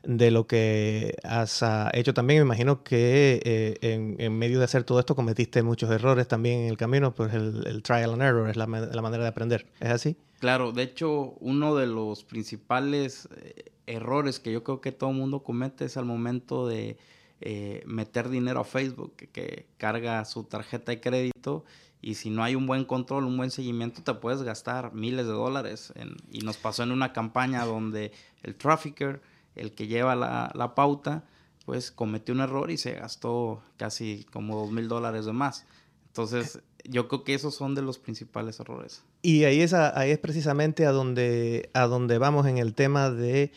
de 0.04 0.30
lo 0.30 0.46
que 0.46 1.16
has 1.24 1.64
ah, 1.64 1.90
hecho 1.94 2.14
también. 2.14 2.40
Me 2.40 2.46
imagino 2.46 2.84
que 2.84 3.42
eh, 3.44 3.78
en, 3.82 4.18
en, 4.20 4.38
medio 4.38 4.60
de 4.60 4.66
hacer 4.66 4.84
todo 4.84 5.00
esto 5.00 5.16
cometiste 5.16 5.64
muchos 5.64 5.90
errores 5.90 6.28
también 6.28 6.62
en 6.62 6.68
el 6.68 6.78
camino, 6.78 7.16
pues 7.16 7.34
el, 7.34 7.66
el 7.66 7.82
trial 7.82 8.12
and 8.12 8.22
error 8.22 8.50
es 8.50 8.56
la, 8.56 8.68
la, 8.68 9.02
manera 9.02 9.24
de 9.24 9.30
aprender. 9.30 9.66
¿Es 9.80 9.90
así? 9.90 10.18
Claro, 10.40 10.74
de 10.74 10.84
hecho, 10.84 11.36
uno 11.40 11.76
de 11.76 11.88
los 11.88 12.24
principales 12.24 13.28
eh, 13.38 13.72
errores 13.88 14.40
que 14.40 14.52
yo 14.52 14.64
creo 14.64 14.82
que 14.82 14.92
todo 14.92 15.12
mundo 15.12 15.44
comete 15.44 15.86
es 15.86 15.98
al 15.98 16.06
momento 16.06 16.68
de 16.68 16.98
eh, 17.42 17.84
meter 17.86 18.30
dinero 18.30 18.62
a 18.62 18.64
Facebook, 18.64 19.16
que 19.16 19.68
carga 19.78 20.24
su 20.26 20.44
tarjeta 20.46 20.92
de 20.92 21.02
crédito 21.02 21.66
y 22.06 22.14
si 22.14 22.30
no 22.30 22.44
hay 22.44 22.54
un 22.54 22.68
buen 22.68 22.86
control, 22.86 23.24
un 23.26 23.36
buen 23.36 23.50
seguimiento, 23.50 24.04
te 24.04 24.14
puedes 24.14 24.44
gastar 24.44 24.94
miles 24.94 25.26
de 25.26 25.32
dólares. 25.32 25.92
y 26.32 26.42
nos 26.42 26.56
pasó 26.56 26.84
en 26.84 26.92
una 26.92 27.14
campaña 27.14 27.66
donde 27.66 28.12
el 28.44 28.56
trafficker, 28.56 29.24
el 29.56 29.74
que 29.74 29.88
lleva 29.88 30.16
la, 30.16 30.76
pauta, 30.76 31.24
pues 31.66 31.90
cometió 31.90 32.36
un 32.36 32.42
error 32.42 32.70
y 32.70 32.78
se 32.78 32.94
gastó 32.94 33.64
casi 33.78 34.24
como 34.32 34.56
dos 34.56 34.72
mil 34.72 34.88
dólares 34.88 35.26
de 35.26 35.34
más. 35.34 35.66
Entonces, 36.06 36.62
yo 36.84 37.08
creo 37.08 37.24
que 37.24 37.34
esos 37.34 37.56
son 37.56 37.74
de 37.74 37.82
los 37.82 37.98
principales 37.98 38.60
errores. 38.60 39.04
Y 39.26 39.44
ahí 39.46 39.62
es, 39.62 39.74
ahí 39.74 40.12
es 40.12 40.20
precisamente 40.20 40.86
a 40.86 40.92
donde, 40.92 41.70
a 41.74 41.88
donde 41.88 42.20
vamos 42.20 42.46
en 42.46 42.60
el 42.60 42.76
tema 42.76 43.10
de 43.10 43.52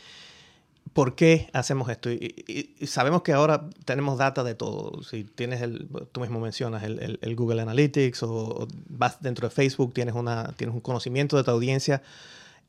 ¿Por 0.94 1.14
qué 1.14 1.50
hacemos 1.52 1.90
esto? 1.90 2.10
Y, 2.10 2.75
sabemos 2.87 3.20
que 3.20 3.32
ahora 3.32 3.68
tenemos 3.84 4.18
data 4.18 4.42
de 4.44 4.54
todo. 4.54 5.02
Si 5.02 5.25
tienes 5.25 5.60
el, 5.60 5.87
tú 6.10 6.20
mismo 6.20 6.40
mencionas 6.40 6.82
el, 6.84 7.18
el, 7.20 7.37
Google 7.37 7.60
Analytics 7.60 8.22
o, 8.22 8.66
vas 8.88 9.20
dentro 9.20 9.46
de 9.46 9.54
Facebook, 9.54 9.92
tienes, 9.92 10.14
una, 10.14 10.54
tienes 10.56 10.75
un 10.75 10.80
conocimiento 10.80 11.37
de 11.37 11.44
tu 11.44 11.50
audiencia 11.50 12.02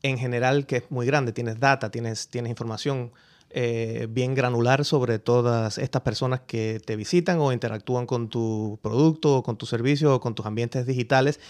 en 0.02 0.18
general 0.18 0.66
que 0.66 0.76
es 0.76 0.90
muy 0.90 1.06
grande. 1.06 1.32
Tienes 1.32 1.58
data, 1.58 1.90
tienes, 1.90 2.28
tienes 2.28 2.50
información 2.50 3.12
eh, 3.48 4.06
bien 4.10 4.34
granular 4.34 4.84
sobre 4.84 5.18
todas 5.18 5.78
estas 5.78 6.02
personas 6.02 6.40
que 6.46 6.80
te 6.84 6.96
visitan 6.96 7.38
o 7.40 7.52
interactúan 7.52 8.06
con 8.06 8.28
tu 8.28 8.78
producto 8.82 9.38
o 9.38 9.42
con 9.42 9.56
tu 9.56 9.66
servicio 9.66 10.14
o 10.14 10.20
con 10.20 10.34
tus 10.34 10.44
ambientes 10.46 10.86
digitales. 10.86 11.40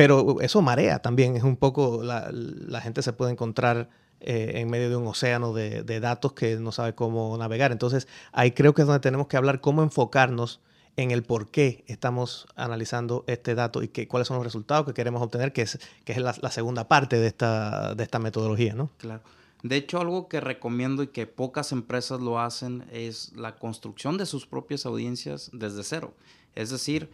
Pero 0.00 0.40
eso 0.40 0.62
marea 0.62 1.00
también. 1.00 1.36
Es 1.36 1.42
un 1.42 1.56
poco, 1.56 2.02
la, 2.02 2.30
la 2.32 2.80
gente 2.80 3.02
se 3.02 3.12
puede 3.12 3.32
encontrar 3.32 3.90
eh, 4.20 4.52
en 4.54 4.70
medio 4.70 4.88
de 4.88 4.96
un 4.96 5.06
océano 5.06 5.52
de, 5.52 6.00
datos 6.00 6.32
que 6.32 6.56
no 6.56 6.72
sabe 6.72 6.94
cómo 6.94 7.36
navegar. 7.36 7.70
Entonces, 7.70 8.08
ahí 8.32 8.52
creo 8.52 8.72
que 8.72 8.80
es 8.80 8.86
donde 8.86 9.00
tenemos 9.00 9.26
que 9.26 9.36
hablar 9.36 9.60
cómo 9.60 9.82
enfocarnos 9.82 10.60
en 10.96 11.10
el 11.10 11.22
por 11.22 11.50
qué 11.50 11.84
estamos 11.86 12.46
analizando 12.56 13.24
este 13.26 13.54
dato 13.54 13.82
y 13.82 13.88
que, 13.88 14.08
cuáles 14.08 14.28
son 14.28 14.38
los 14.38 14.44
resultados 14.46 14.86
que 14.86 14.94
queremos 14.94 15.20
obtener, 15.20 15.52
que 15.52 15.60
es, 15.60 15.78
que 16.06 16.12
es 16.12 16.18
la, 16.18 16.50
segunda 16.50 16.88
parte 16.88 17.18
de 17.18 17.26
esta, 17.26 17.94
de 17.94 18.02
esta 18.02 18.18
metodología, 18.18 18.72
¿no? 18.72 18.88
Claro. 18.96 19.20
De 19.62 19.76
hecho, 19.76 20.00
algo 20.00 20.28
que 20.28 20.40
recomiendo 20.40 21.02
y 21.02 21.08
que 21.08 21.26
pocas 21.26 21.72
empresas 21.72 22.22
lo 22.22 22.40
hacen 22.40 22.86
es 22.90 23.34
la 23.36 23.56
construcción 23.56 24.16
de 24.16 24.24
sus 24.24 24.46
propias 24.46 24.86
audiencias 24.86 25.50
desde 25.52 25.84
cero. 25.84 26.14
Es 26.54 26.70
decir, 26.70 27.10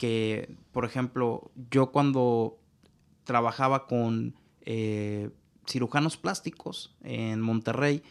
que, 0.00 0.56
por 0.72 0.86
ejemplo, 0.86 1.50
yo 1.70 1.92
cuando 1.92 2.58
trabajaba 3.24 3.86
con 3.86 4.34
eh, 4.62 5.28
cirujanos 5.66 6.16
plásticos 6.16 6.96
en 7.02 7.42
Monterrey, 7.42 8.02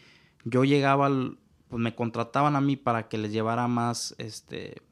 yo 0.44 0.66
llegaba, 0.66 1.10
pues 1.68 1.82
me 1.82 1.96
contrataban 1.96 2.56
a 2.56 2.62
mí 2.62 2.76
para 2.76 3.08
que 3.08 3.18
les 3.18 3.32
llevara 3.32 3.68
más, 3.68 4.14
este, 4.20 4.84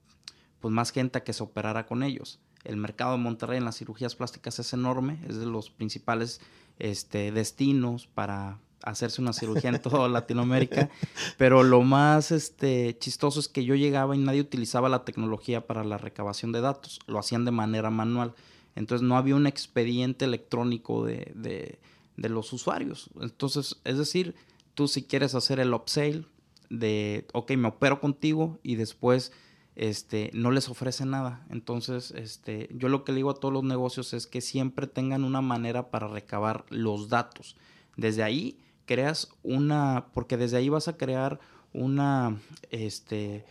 pues 0.60 0.74
más 0.74 0.90
gente 0.90 1.20
a 1.20 1.24
que 1.24 1.34
se 1.34 1.44
operara 1.44 1.86
con 1.86 2.02
ellos. 2.02 2.40
El 2.64 2.78
mercado 2.78 3.12
de 3.12 3.20
Monterrey 3.20 3.60
en 3.60 3.66
las 3.66 3.78
cirugías 3.78 4.16
plásticas 4.16 4.58
es 4.58 4.74
enorme, 4.74 5.20
es 5.28 5.38
de 5.38 5.46
los 5.46 5.70
principales 5.70 6.42
este, 6.80 7.32
destinos 7.32 8.08
para 8.08 8.58
hacerse 8.84 9.22
una 9.22 9.34
cirugía 9.34 9.70
en 9.70 9.82
toda 9.82 10.08
Latinoamérica, 10.08 10.90
pero 11.38 11.64
lo 11.64 11.82
más 11.82 12.32
este, 12.32 12.98
chistoso 13.00 13.40
es 13.40 13.48
que 13.48 13.66
yo 13.66 13.76
llegaba 13.76 14.16
y 14.16 14.20
nadie 14.20 14.42
utilizaba 14.42 14.90
la 14.90 15.06
tecnología 15.06 15.66
para 15.66 15.84
la 15.84 15.98
recabación 15.98 16.52
de 16.52 16.62
datos, 16.62 17.00
lo 17.08 17.20
hacían 17.20 17.46
de 17.46 17.52
manera 17.52 17.90
manual, 17.90 18.34
entonces 18.76 19.08
no 19.08 19.18
había 19.18 19.36
un 19.36 19.48
expediente 19.48 20.26
electrónico 20.26 21.06
de 21.06 21.80
de 22.18 22.30
los 22.30 22.52
usuarios. 22.52 23.10
Entonces, 23.22 23.78
es 23.84 23.98
decir, 23.98 24.36
tú 24.74 24.88
si 24.88 25.04
quieres 25.04 25.36
hacer 25.36 25.60
el 25.60 25.74
upsell 25.74 26.26
de, 26.70 27.28
ok, 27.34 27.52
me 27.52 27.70
opero 27.70 28.02
contigo 28.02 28.60
y 28.64 28.76
después 28.76 29.32
este, 29.76 30.32
no 30.34 30.52
les 30.52 30.68
ofrece 30.68 31.06
nada. 31.06 31.46
Entonces, 31.50 32.12
este, 32.12 32.68
yo 32.74 32.90
lo 32.90 33.04
que 33.04 33.14
le 33.14 33.18
digo 33.18 33.30
a 33.30 33.36
todos 33.36 33.54
los 33.54 33.64
negocios 33.64 34.14
es 34.14 34.28
que 34.28 34.42
siempre 34.42 34.88
tengan 34.88 35.24
una 35.24 35.42
manera 35.42 35.92
para 35.92 36.08
recabar 36.08 36.66
los 36.70 37.08
datos. 37.08 37.56
Desde 37.96 38.24
ahí 38.24 38.58
creas 38.88 39.30
una, 39.44 40.08
porque 40.14 40.38
desde 40.38 40.58
ahí 40.58 40.70
vas 40.70 40.88
a 40.88 40.98
crear 40.98 41.40
una, 41.74 42.38
este, 42.72 43.46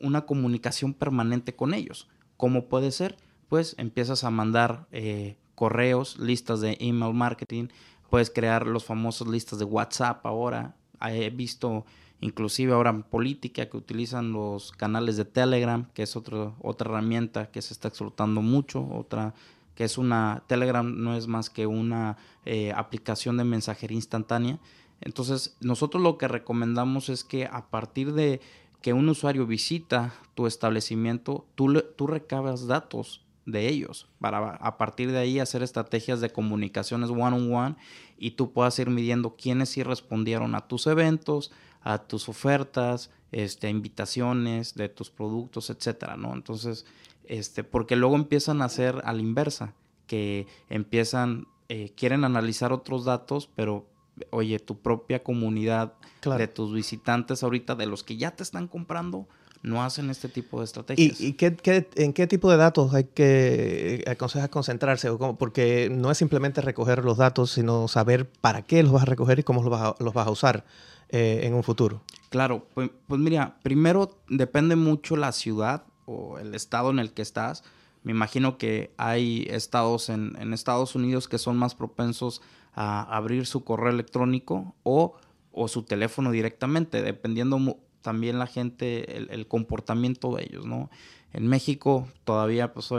una 0.00 0.22
comunicación 0.22 0.94
permanente 0.94 1.54
con 1.54 1.74
ellos. 1.74 2.08
¿Cómo 2.38 2.68
puede 2.68 2.90
ser? 2.90 3.18
Pues 3.48 3.74
empiezas 3.76 4.24
a 4.24 4.30
mandar 4.30 4.86
eh, 4.92 5.36
correos, 5.54 6.18
listas 6.18 6.62
de 6.62 6.78
email 6.80 7.12
marketing, 7.12 7.68
puedes 8.08 8.30
crear 8.30 8.66
los 8.66 8.84
famosos 8.84 9.28
listas 9.28 9.58
de 9.58 9.66
WhatsApp 9.66 10.24
ahora. 10.24 10.74
He 11.02 11.28
visto 11.30 11.84
inclusive 12.20 12.72
ahora 12.72 12.90
en 12.90 13.02
política 13.02 13.68
que 13.68 13.76
utilizan 13.76 14.32
los 14.32 14.72
canales 14.72 15.16
de 15.16 15.24
Telegram, 15.24 15.86
que 15.92 16.02
es 16.02 16.16
otra 16.16 16.52
otra 16.60 16.90
herramienta 16.90 17.50
que 17.50 17.60
se 17.62 17.72
está 17.74 17.88
explotando 17.88 18.40
mucho, 18.42 18.86
otra 18.86 19.34
que 19.80 19.84
es 19.84 19.96
una, 19.96 20.42
Telegram 20.46 21.02
no 21.02 21.16
es 21.16 21.26
más 21.26 21.48
que 21.48 21.66
una 21.66 22.18
eh, 22.44 22.70
aplicación 22.76 23.38
de 23.38 23.44
mensajería 23.44 23.96
instantánea. 23.96 24.58
Entonces, 25.00 25.56
nosotros 25.62 26.02
lo 26.02 26.18
que 26.18 26.28
recomendamos 26.28 27.08
es 27.08 27.24
que 27.24 27.46
a 27.46 27.70
partir 27.70 28.12
de 28.12 28.42
que 28.82 28.92
un 28.92 29.08
usuario 29.08 29.46
visita 29.46 30.12
tu 30.34 30.46
establecimiento, 30.46 31.46
tú, 31.54 31.82
tú 31.96 32.06
recabas 32.06 32.66
datos 32.66 33.24
de 33.46 33.68
ellos 33.68 34.06
para 34.20 34.56
a 34.56 34.76
partir 34.76 35.12
de 35.12 35.16
ahí 35.16 35.38
hacer 35.38 35.62
estrategias 35.62 36.20
de 36.20 36.28
comunicaciones 36.28 37.08
one 37.08 37.36
on 37.36 37.50
one 37.50 37.76
y 38.18 38.32
tú 38.32 38.52
puedas 38.52 38.78
ir 38.78 38.90
midiendo 38.90 39.34
quiénes 39.34 39.70
sí 39.70 39.82
respondieron 39.82 40.54
a 40.56 40.68
tus 40.68 40.86
eventos, 40.88 41.52
a 41.80 41.96
tus 41.96 42.28
ofertas, 42.28 43.10
este, 43.32 43.70
invitaciones 43.70 44.74
de 44.74 44.90
tus 44.90 45.08
productos, 45.08 45.70
etcétera, 45.70 46.18
¿no? 46.18 46.34
Entonces, 46.34 46.84
este, 47.30 47.62
porque 47.62 47.94
luego 47.94 48.16
empiezan 48.16 48.60
a 48.60 48.64
hacer 48.64 49.00
a 49.04 49.12
la 49.12 49.20
inversa, 49.20 49.72
que 50.08 50.48
empiezan, 50.68 51.46
eh, 51.68 51.92
quieren 51.96 52.24
analizar 52.24 52.72
otros 52.72 53.04
datos, 53.04 53.48
pero 53.54 53.86
oye, 54.30 54.58
tu 54.58 54.80
propia 54.80 55.22
comunidad 55.22 55.94
de 56.36 56.48
tus 56.48 56.74
visitantes 56.74 57.44
ahorita, 57.44 57.76
de 57.76 57.86
los 57.86 58.02
que 58.02 58.16
ya 58.16 58.32
te 58.32 58.42
están 58.42 58.66
comprando, 58.66 59.28
no 59.62 59.84
hacen 59.84 60.10
este 60.10 60.28
tipo 60.28 60.58
de 60.58 60.64
estrategias. 60.64 61.20
¿Y, 61.20 61.34
qué, 61.34 61.56
en 61.94 62.12
qué 62.12 62.26
tipo 62.26 62.50
de 62.50 62.56
datos 62.56 62.94
hay 62.94 63.04
que 63.04 64.02
aconsejar 64.08 64.50
concentrarse? 64.50 65.08
Porque 65.38 65.88
no 65.88 66.10
es 66.10 66.18
simplemente 66.18 66.60
recoger 66.62 67.04
los 67.04 67.18
datos, 67.18 67.52
sino 67.52 67.86
saber 67.86 68.28
para 68.28 68.62
qué 68.62 68.82
los 68.82 68.90
vas 68.90 69.02
a 69.02 69.06
recoger 69.06 69.38
y 69.38 69.44
cómo 69.44 69.62
los 69.62 69.70
vas 69.70 69.82
a, 69.82 70.02
los 70.02 70.12
vas 70.12 70.26
a 70.26 70.30
usar 70.32 70.64
eh, 71.10 71.42
en 71.44 71.54
un 71.54 71.62
futuro. 71.62 72.02
Claro, 72.28 72.66
pues, 72.74 72.90
pues, 73.06 73.20
mira, 73.20 73.58
primero 73.62 74.18
depende 74.28 74.74
mucho 74.74 75.16
la 75.16 75.30
ciudad 75.30 75.84
o 76.10 76.38
el 76.38 76.54
estado 76.54 76.90
en 76.90 76.98
el 76.98 77.12
que 77.12 77.22
estás. 77.22 77.62
Me 78.02 78.12
imagino 78.12 78.58
que 78.58 78.92
hay 78.96 79.46
estados 79.50 80.08
en, 80.08 80.52
Estados 80.52 80.94
Unidos 80.94 81.28
que 81.28 81.38
son 81.38 81.56
más 81.56 81.74
propensos 81.74 82.42
a 82.74 83.02
abrir 83.16 83.46
su 83.46 83.62
correo 83.64 83.92
electrónico 83.92 84.74
o, 84.82 85.14
o 85.52 85.68
su 85.68 85.82
teléfono 85.82 86.30
directamente, 86.30 87.02
dependiendo 87.02 87.78
también 88.02 88.38
la 88.38 88.46
gente, 88.46 89.18
el, 89.18 89.46
comportamiento 89.46 90.34
de 90.34 90.44
ellos, 90.44 90.66
¿no? 90.66 90.90
En 91.32 91.46
México 91.46 92.08
todavía 92.24 92.72
pues, 92.72 92.90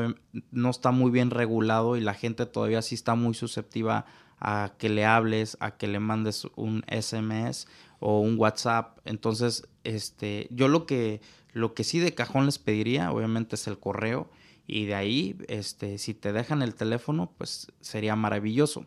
no 0.51 0.69
está 0.69 0.91
muy 0.91 1.11
bien 1.11 1.31
regulado 1.31 1.97
y 1.97 2.01
la 2.01 2.13
gente 2.13 2.45
todavía 2.45 2.81
sí 2.81 2.95
está 2.95 3.15
muy 3.15 3.33
susceptiva 3.33 4.05
a 4.39 4.73
que 4.77 4.89
le 4.89 5.05
hables, 5.05 5.57
a 5.59 5.71
que 5.71 5.87
le 5.87 5.99
mandes 5.99 6.47
un 6.55 6.83
SMS 6.87 7.67
o 8.01 8.20
un 8.20 8.38
WhatsApp. 8.38 9.00
Entonces, 9.05 9.67
este, 9.86 10.48
yo 10.51 10.67
lo 10.67 10.86
que, 10.86 11.22
lo 11.53 11.74
que 11.74 11.86
sí 11.86 12.00
de 12.00 12.13
cajón 12.13 12.46
les 12.46 12.60
pediría, 12.60 13.12
obviamente, 13.12 13.55
es 13.55 13.67
el 13.67 13.79
correo. 13.79 14.29
Y 14.67 14.86
de 14.86 14.96
ahí, 14.96 15.38
este, 15.48 15.98
si 15.98 16.13
te 16.13 16.34
dejan 16.34 16.62
el 16.62 16.75
teléfono, 16.75 17.31
pues 17.38 17.72
sería 17.79 18.15
maravilloso. 18.15 18.86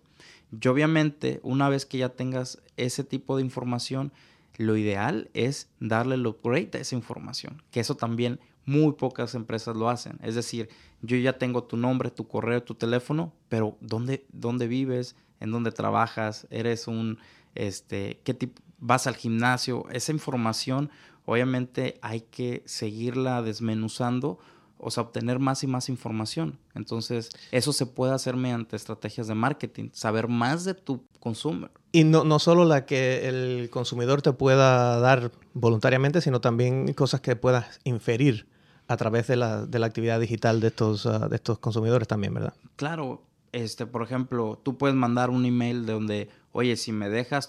Yo 0.51 0.73
obviamente, 0.73 1.41
una 1.43 1.69
vez 1.69 1.87
que 1.87 1.99
ya 1.99 2.11
tengas 2.11 2.61
ese 2.77 3.05
tipo 3.05 3.37
de 3.37 3.43
información, 3.43 4.13
lo 4.57 4.77
ideal 4.77 5.31
es 5.35 5.69
darle 5.81 6.15
el 6.15 6.27
upgrade 6.27 6.71
a 6.75 6.79
esa 6.79 6.95
información, 6.95 7.63
que 7.71 7.81
eso 7.81 7.97
también 7.97 8.39
muy 8.67 8.93
pocas 8.93 9.35
empresas 9.35 9.77
lo 9.77 9.89
hacen. 9.89 10.19
Es 10.23 10.35
decir, 10.35 10.69
yo 11.03 11.17
ya 11.17 11.39
tengo 11.39 11.65
tu 11.65 11.77
nombre, 11.77 12.11
tu 12.11 12.27
correo, 12.27 12.63
tu 12.63 12.75
teléfono, 12.75 13.33
pero 13.49 13.77
¿dónde, 13.81 14.25
dónde 14.33 14.69
vives? 14.69 15.17
¿En 15.41 15.51
dónde 15.51 15.73
trabajas? 15.73 16.47
¿Eres 16.51 16.89
un, 16.89 17.19
este, 17.55 18.21
qué 18.25 18.33
tipo, 18.33 18.63
vas 18.85 19.07
al 19.07 19.17
gimnasio? 19.17 19.87
Esa 19.91 20.13
información, 20.13 20.91
obviamente 21.25 21.99
hay 22.03 22.21
que 22.21 22.63
seguirla 22.67 23.43
desmenuzando 23.43 24.39
o 24.77 24.91
sea, 24.91 25.05
obtener 25.05 25.39
más 25.39 25.63
y 25.65 25.67
más 25.67 25.89
información. 25.89 26.59
Entonces, 26.75 27.31
eso 27.53 27.73
se 27.73 27.87
puede 27.87 28.13
hacer 28.13 28.37
mediante 28.37 28.77
estrategias 28.77 29.27
de 29.27 29.35
marketing, 29.35 29.89
saber 29.93 30.29
más 30.29 30.65
de 30.65 30.75
tu 30.75 31.07
consumer. 31.21 31.71
Y 31.91 32.05
no, 32.05 32.25
no 32.25 32.39
solo 32.39 32.67
la 32.67 32.85
que 32.85 33.27
el 33.29 33.71
consumidor 33.71 34.21
te 34.21 34.35
pueda 34.35 34.99
dar 35.01 35.33
voluntariamente, 35.55 36.21
sino 36.21 36.43
también 36.43 36.93
cosas 36.93 37.23
que 37.23 37.35
puedas 37.35 37.81
inferir 37.85 38.47
a 38.87 38.99
través 38.99 39.27
de 39.27 39.37
la, 39.37 39.65
de 39.65 39.79
la 39.79 39.87
actividad 39.87 40.21
digital 40.21 40.61
de 40.61 40.67
estos, 40.69 41.07
ah, 41.07 41.29
de 41.29 41.37
estos 41.37 41.59
consumidores 41.59 42.07
también, 42.07 42.35
¿verdad? 42.35 42.53
Claro. 42.77 43.23
Este, 43.53 43.87
por 43.87 44.03
ejemplo, 44.03 44.61
tú 44.63 44.77
puedes 44.77 44.97
mandar 44.97 45.31
un 45.31 45.47
email 45.47 45.87
de 45.87 45.93
donde, 45.93 46.29
oye, 46.55 46.77
si 46.77 46.93
me 46.93 47.11
dejas 47.11 47.49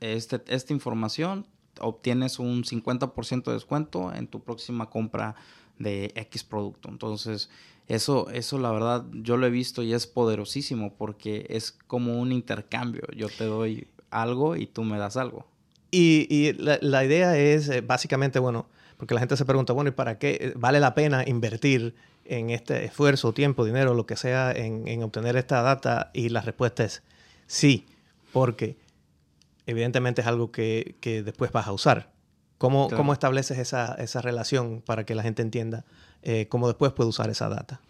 este, 0.00 0.40
esta 0.46 0.72
información, 0.72 1.46
obtienes 1.80 2.38
un 2.38 2.62
50% 2.62 3.44
de 3.44 3.52
descuento 3.52 4.14
en 4.14 4.28
tu 4.28 4.40
próxima 4.40 4.88
compra 4.88 5.34
de 5.78 6.12
X 6.14 6.44
producto. 6.44 6.88
Entonces, 6.88 7.50
eso, 7.88 8.30
eso 8.30 8.58
la 8.58 8.70
verdad 8.70 9.04
yo 9.12 9.36
lo 9.36 9.46
he 9.46 9.50
visto 9.50 9.82
y 9.82 9.92
es 9.92 10.06
poderosísimo 10.06 10.94
porque 10.94 11.46
es 11.50 11.72
como 11.88 12.18
un 12.20 12.32
intercambio. 12.32 13.02
Yo 13.14 13.28
te 13.28 13.44
doy 13.44 13.88
algo 14.10 14.56
y 14.56 14.66
tú 14.66 14.84
me 14.84 14.98
das 14.98 15.16
algo. 15.16 15.46
Y, 15.90 16.52
la, 16.54 17.04
idea 17.04 17.36
es 17.36 17.68
eh, 17.68 17.80
básicamente, 17.80 18.38
bueno, 18.38 18.66
porque 18.96 19.14
la 19.14 19.20
gente 19.20 19.36
se 19.36 19.44
pregunta, 19.44 19.72
bueno, 19.72 19.90
¿y 19.90 19.92
para 19.92 20.18
qué 20.18 20.38
eh, 20.40 20.52
vale 20.56 20.80
la 20.80 20.94
pena 20.94 21.22
invertir 21.26 21.94
en 22.24 22.50
este 22.50 22.84
esfuerzo, 22.84 23.32
tiempo, 23.32 23.64
dinero, 23.64 23.94
lo 23.94 24.06
que 24.06 24.16
sea, 24.16 24.50
en, 24.50 25.02
obtener 25.02 25.36
esta 25.36 25.62
data? 25.62 26.10
Y 26.12 26.30
la 26.30 26.40
respuesta 26.40 26.84
es 26.84 27.02
sí, 27.46 27.86
porque 28.34 28.76
evidentemente 29.64 30.20
es 30.20 30.26
algo 30.26 30.52
que, 30.52 30.96
que 31.00 31.22
después 31.22 31.52
vas 31.52 31.66
a 31.66 31.72
usar. 31.72 32.12
¿Cómo, 32.58 32.90
¿Cómo, 32.90 33.12
estableces 33.12 33.58
esa, 33.58 33.94
esa, 33.94 34.20
relación 34.20 34.82
para 34.82 35.04
que 35.04 35.14
la 35.14 35.22
gente 35.22 35.42
entienda 35.42 35.84
eh, 36.22 36.46
cómo 36.48 36.66
después 36.68 36.92
puede 36.92 37.08
usar 37.08 37.30
esa 37.30 37.48
data? 37.48 37.80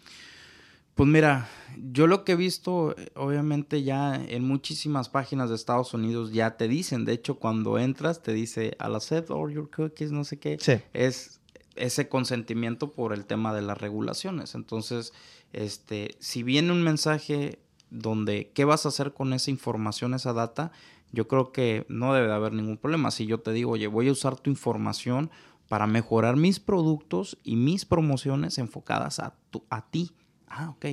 Pues 0.95 1.09
mira, 1.09 1.49
yo 1.91 2.07
lo 2.07 2.23
que 2.23 2.33
he 2.33 2.35
visto, 2.35 2.95
obviamente 3.15 3.83
ya 3.83 4.15
en 4.15 4.43
muchísimas 4.47 5.09
páginas 5.09 5.49
de 5.49 5.55
Estados 5.55 5.93
Unidos 5.93 6.31
ya 6.31 6.57
te 6.57 6.67
dicen, 6.67 7.05
de 7.05 7.13
hecho 7.13 7.35
cuando 7.35 7.77
entras 7.77 8.23
te 8.23 8.33
dice, 8.33 8.77
I'll 8.79 8.95
accept 8.95 9.29
all 9.29 9.51
your 9.51 9.69
cookies, 9.69 10.11
no 10.11 10.23
sé 10.23 10.39
qué, 10.39 10.57
sí. 10.59 10.73
es 10.93 11.41
ese 11.75 12.07
consentimiento 12.07 12.91
por 12.91 13.13
el 13.13 13.25
tema 13.25 13.53
de 13.53 13.61
las 13.61 13.77
regulaciones. 13.77 14.55
Entonces, 14.55 15.13
este, 15.53 16.15
si 16.19 16.43
viene 16.43 16.71
un 16.71 16.81
mensaje 16.81 17.59
donde, 17.89 18.51
¿qué 18.53 18.65
vas 18.65 18.85
a 18.85 18.89
hacer 18.89 19.13
con 19.13 19.33
esa 19.33 19.51
información, 19.51 20.13
esa 20.13 20.33
data? 20.33 20.71
yo 21.15 21.27
creo 21.27 21.51
que 21.51 21.85
no 21.89 22.13
debe 22.13 22.27
de 22.27 22.33
haber 22.33 22.53
ningún 22.53 22.77
problema. 22.77 23.09
Si 23.09 23.25
yo 23.25 23.39
te 23.39 23.51
digo, 23.53 23.71
oye, 23.71 23.87
voy 23.87 24.09
a 24.09 24.11
usar 24.11 24.35
tu 24.35 24.49
información 24.49 25.31
para 25.69 25.87
mejorar 25.87 26.35
mis 26.35 26.59
productos 26.59 27.39
y 27.43 27.55
mis 27.55 27.85
promociones 27.85 28.57
enfocadas 28.57 29.19
a, 29.19 29.35
tu, 29.49 29.63
a 29.69 29.89
ti. 29.89 30.11
Ah, 30.47 30.69
ok. 30.69 30.85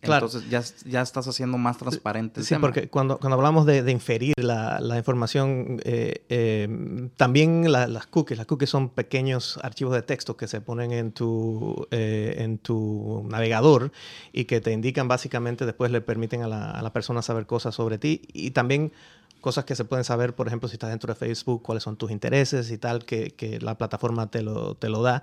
Entonces 0.00 0.48
ya, 0.48 0.62
ya, 0.84 1.02
estás 1.02 1.26
haciendo 1.26 1.58
más 1.58 1.76
transparente. 1.76 2.42
sí, 2.44 2.54
porque 2.60 2.88
cuando, 2.88 3.18
cuando 3.18 3.36
hablamos 3.36 3.66
de, 3.66 3.90
inferir 3.90 4.34
la, 4.36 4.78
la 4.80 4.96
información, 4.96 5.80
eh, 5.84 6.24
eh, 6.28 7.08
también 7.16 7.70
las 7.72 8.06
cookies, 8.06 8.38
las 8.38 8.46
cookies 8.46 8.70
son 8.70 8.90
pequeños 8.90 9.58
archivos 9.62 9.94
de 9.94 10.02
texto 10.02 10.36
que 10.36 10.46
se 10.46 10.60
ponen 10.60 10.92
en 10.92 11.10
tu, 11.10 11.86
eh, 11.90 12.36
en 12.38 12.58
tu 12.58 13.26
navegador 13.28 13.90
y 14.32 14.44
que 14.44 14.60
te 14.60 14.72
indican 14.72 15.08
básicamente, 15.08 15.66
después 15.66 15.90
le 15.90 16.00
permiten 16.00 16.42
a 16.42 16.48
la, 16.48 16.70
a 16.70 16.82
la 16.82 16.92
persona 16.92 17.20
saber 17.20 17.46
cosas 17.46 17.74
sobre 17.74 17.98
ti 17.98 18.22
y 18.32 18.52
también 18.52 18.92
cosas 19.40 19.64
que 19.64 19.74
se 19.74 19.84
pueden 19.84 20.04
saber, 20.04 20.34
por 20.34 20.46
ejemplo, 20.46 20.68
si 20.68 20.74
estás 20.74 20.90
dentro 20.90 21.12
de 21.12 21.18
Facebook, 21.18 21.62
cuáles 21.62 21.82
son 21.82 21.96
tus 21.96 22.10
intereses 22.10 22.70
y 22.70 22.78
tal, 22.78 23.04
que, 23.04 23.30
que 23.30 23.60
la 23.60 23.76
plataforma 23.76 24.30
te 24.30 24.42
lo, 24.42 24.76
te 24.76 24.88
lo 24.88 25.02
da. 25.02 25.22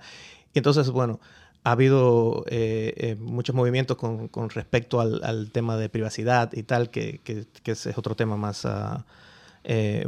Y 0.52 0.58
entonces, 0.58 0.90
bueno, 0.90 1.20
ha 1.66 1.72
habido 1.72 2.44
eh, 2.46 2.94
eh, 2.96 3.16
muchos 3.16 3.52
movimientos 3.52 3.96
con, 3.96 4.30
respecto 4.50 5.00
al, 5.00 5.50
tema 5.50 5.76
de 5.76 5.88
privacidad 5.88 6.52
y 6.52 6.62
tal, 6.62 6.90
que, 6.90 7.18
que 7.24 7.72
es 7.72 7.88
otro 7.98 8.14
tema 8.14 8.36
más, 8.36 8.64
uh, 8.64 9.02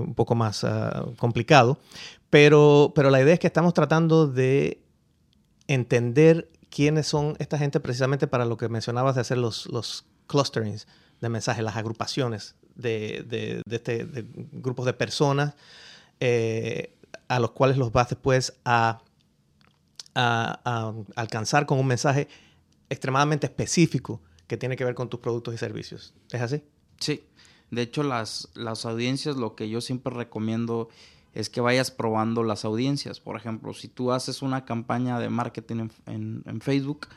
un 0.00 0.14
poco 0.14 0.36
más 0.36 0.62
uh, 0.62 1.16
complicado. 1.16 1.78
Pero, 2.30 2.92
la 2.94 3.20
idea 3.20 3.34
es 3.34 3.40
que 3.40 3.48
estamos 3.48 3.74
tratando 3.74 4.28
de 4.28 4.80
entender 5.66 6.48
quiénes 6.70 7.08
son 7.08 7.34
esta 7.40 7.58
gente 7.58 7.80
precisamente 7.80 8.28
para 8.28 8.44
lo 8.44 8.56
que 8.56 8.68
mencionabas 8.68 9.16
de 9.16 9.22
hacer 9.22 9.38
los, 9.38 9.66
los 9.66 10.04
clusterings 10.28 10.86
de 11.20 11.28
mensajes, 11.28 11.64
las 11.64 11.74
agrupaciones 11.74 12.54
de, 12.76 13.64
este, 13.68 14.04
de 14.04 14.26
grupos 14.52 14.86
de 14.86 14.92
personas 14.92 15.56
a 17.26 17.40
los 17.40 17.50
cuales 17.50 17.78
los 17.78 17.90
vas 17.90 18.10
después 18.10 18.54
a, 18.64 19.00
a, 20.18 20.94
alcanzar 21.16 21.66
con 21.66 21.78
un 21.78 21.86
mensaje 21.86 22.28
extremadamente 22.88 23.46
específico 23.46 24.20
que 24.46 24.56
tiene 24.56 24.76
que 24.76 24.84
ver 24.84 24.94
con 24.94 25.08
tus 25.08 25.20
productos 25.20 25.54
y 25.54 25.58
servicios. 25.58 26.14
¿Es 26.30 26.40
así? 26.40 26.62
Sí. 26.98 27.24
De 27.70 27.82
hecho, 27.82 28.02
las, 28.02 28.48
las 28.54 28.86
audiencias, 28.86 29.36
lo 29.36 29.54
que 29.54 29.68
yo 29.68 29.80
siempre 29.80 30.12
recomiendo 30.12 30.88
es 31.34 31.50
que 31.50 31.60
vayas 31.60 31.90
probando 31.90 32.42
las 32.42 32.64
audiencias. 32.64 33.20
Por 33.20 33.36
ejemplo, 33.36 33.74
si 33.74 33.88
tú 33.88 34.12
haces 34.12 34.42
una 34.42 34.64
campaña 34.64 35.20
de 35.20 35.28
marketing 35.28 35.88
en, 36.06 36.42
en 36.46 36.60
Facebook, 36.60 37.08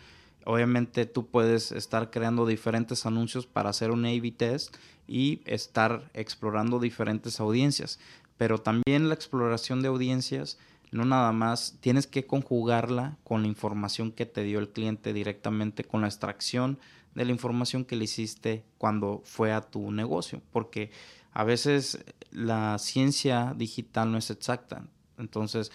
Obviamente 0.46 1.06
tú 1.06 1.28
puedes 1.28 1.72
estar 1.72 2.10
creando 2.10 2.46
diferentes 2.46 3.06
anuncios 3.06 3.46
para 3.46 3.70
hacer 3.70 3.92
un 3.92 4.06
A-B 4.06 4.32
test 4.32 4.76
y 5.08 5.42
estar 5.46 6.10
explorando 6.14 6.80
diferentes 6.80 7.40
audiencias. 7.40 8.00
Pero 8.38 8.60
también 8.60 9.08
la 9.08 9.14
exploración 9.14 9.82
de 9.82 9.90
audiencias, 9.90 10.58
no 10.92 11.06
nada 11.06 11.32
más, 11.32 11.78
tienes 11.80 12.06
que 12.06 12.26
conjugarla 12.26 13.18
con 13.24 13.42
la 13.42 13.48
información 13.48 14.12
que 14.12 14.26
te 14.26 14.44
dio 14.44 14.60
el 14.60 14.70
cliente 14.70 15.14
directamente, 15.14 15.86
con 15.86 16.02
la 16.02 16.08
extracción 16.08 16.80
de 17.16 17.26
la 17.26 17.32
información 17.32 17.86
que 17.86 17.96
le 17.96 18.06
hiciste 18.06 18.66
cuando 18.78 19.22
fue 19.24 19.54
a 19.54 19.62
tu 19.62 19.92
negocio. 19.92 20.42
Porque 20.52 20.92
a 21.32 21.46
veces 21.46 22.04
la 22.32 22.78
ciencia 22.78 23.54
digital 23.56 24.12
no 24.12 24.18
es 24.18 24.30
exacta. 24.32 24.86
Entonces, 25.18 25.72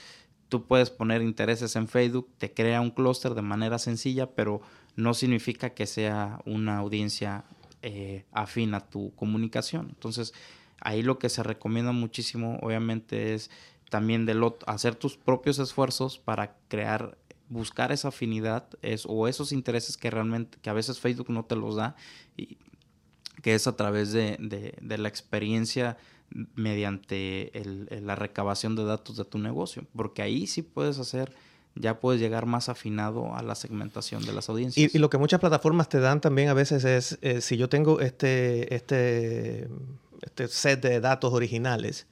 tú 0.49 0.67
puedes 0.67 0.91
poner 0.91 1.23
intereses 1.23 1.77
en 1.77 1.89
Facebook, 1.89 2.31
te 2.39 2.53
crea 2.53 2.83
un 2.83 2.91
clúster 2.91 3.35
de 3.35 3.43
manera 3.43 3.79
sencilla, 3.79 4.31
pero 4.35 4.61
no 4.97 5.15
significa 5.15 5.71
que 5.71 5.87
sea 5.87 6.41
una 6.45 6.79
audiencia 6.79 7.45
eh, 7.83 8.25
afín 8.33 8.75
a 8.75 8.81
tu 8.81 9.15
comunicación. 9.15 9.89
Entonces, 9.89 10.35
ahí 10.81 11.03
lo 11.03 11.19
que 11.19 11.29
se 11.29 11.43
recomienda 11.43 11.93
muchísimo, 11.93 12.59
obviamente, 12.63 13.35
es 13.35 13.51
también 13.91 14.27
de 14.27 14.53
hacer 14.67 14.95
tus 14.95 15.17
propios 15.17 15.59
esfuerzos 15.59 16.19
para 16.19 16.57
crear, 16.69 17.17
buscar 17.49 17.93
esa 17.93 18.09
afinidad 18.09 18.69
es, 18.83 19.05
o 19.07 19.29
esos 19.29 19.53
intereses 19.53 19.97
que 19.97 20.11
realmente, 20.11 20.59
que 20.61 20.71
a 20.71 20.75
veces 20.75 21.01
Facebook 21.01 21.31
no 21.31 21.45
te 21.45 21.57
los 21.57 21.77
da, 21.77 21.97
y 22.37 22.59
que 23.43 23.55
es 23.55 23.67
a 23.67 23.77
través 23.77 24.13
de, 24.13 24.37
de 24.81 24.99
la 24.99 25.09
experiencia 25.09 25.97
mediante 26.55 27.53
la 28.03 28.15
recabación 28.15 28.77
de 28.77 28.85
datos 28.85 29.17
de 29.17 29.25
tu 29.25 29.39
negocio, 29.39 29.87
porque 29.95 30.23
ahí 30.23 30.47
sí 30.47 30.63
puedes 30.63 30.99
hacer, 30.99 31.33
ya 31.75 32.01
puedes 32.01 32.21
llegar 32.21 32.47
más 32.47 32.69
afinado 32.69 33.35
a 33.35 33.43
la 33.43 33.55
segmentación 33.55 34.25
de 34.25 34.33
las 34.33 34.49
audiencias. 34.49 34.95
Y, 34.95 34.99
lo 34.99 35.11
que 35.11 35.19
muchas 35.19 35.41
plataformas 35.41 35.89
te 35.89 36.01
dan 36.01 36.21
también 36.21 36.49
a 36.49 36.55
veces 36.55 36.85
es, 36.85 37.19
eh, 37.23 37.41
si 37.41 37.57
yo 37.57 37.69
tengo 37.69 38.01
este, 38.01 38.75
este, 38.75 39.69
este 40.23 40.49
set 40.49 40.83
de 40.83 41.01
datos 41.01 41.33
originales, 41.33 42.07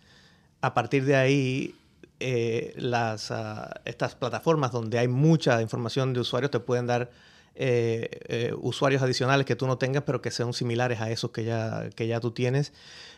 a 0.64 0.72
partir 0.72 1.04
de 1.04 1.16
ahí 1.16 1.74
eh, 2.20 2.72
las, 2.76 3.30
ah, 3.30 3.80
estas 3.84 4.14
plataformas 4.14 4.72
donde 4.72 4.98
hay 4.98 5.08
mucha 5.08 5.60
información 5.60 6.12
de 6.12 6.20
usuarios 6.20 6.50
te 6.50 6.60
pueden 6.60 6.86
dar 6.86 7.10
eh, 7.56 8.08
eh, 8.28 8.54
usuarios 8.56 9.02
adicionales 9.02 9.46
que 9.46 9.56
tú 9.56 9.66
no 9.66 9.78
tengas, 9.78 10.02
pero 10.04 10.22
que 10.22 10.30
sean 10.30 10.52
similares 10.52 11.00
a 11.00 11.10
esos 11.10 11.30
que 11.30 11.44
ya, 11.44 11.90
que 11.94 12.06
ya 12.06 12.20
tú 12.20 12.30
tienes. 12.30 12.72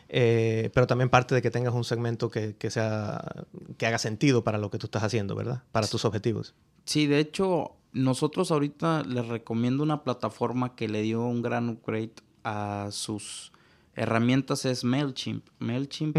Eh, 0.09 0.69
pero 0.73 0.87
también 0.87 1.09
parte 1.09 1.35
de 1.35 1.41
que 1.41 1.49
tengas 1.49 1.73
un 1.73 1.83
segmento 1.83 2.29
que, 2.29 2.55
que, 2.55 2.69
sea, 2.69 3.45
que 3.77 3.87
haga 3.87 3.97
sentido 3.97 4.43
para 4.43 4.57
lo 4.57 4.69
que 4.69 4.77
tú 4.77 4.87
estás 4.87 5.03
haciendo, 5.03 5.35
¿verdad? 5.35 5.63
Para 5.71 5.87
tus 5.87 6.05
objetivos. 6.05 6.53
Sí, 6.85 7.07
de 7.07 7.19
hecho, 7.19 7.71
nosotros 7.93 8.51
ahorita 8.51 9.03
les 9.03 9.27
recomiendo 9.27 9.83
una 9.83 10.03
plataforma 10.03 10.75
que 10.75 10.87
le 10.87 11.01
dio 11.01 11.25
un 11.25 11.41
gran 11.41 11.69
upgrade 11.69 12.13
a 12.43 12.89
sus 12.91 13.51
herramientas, 13.95 14.65
es 14.65 14.83
MailChimp. 14.83 15.47
MailChimp, 15.59 16.15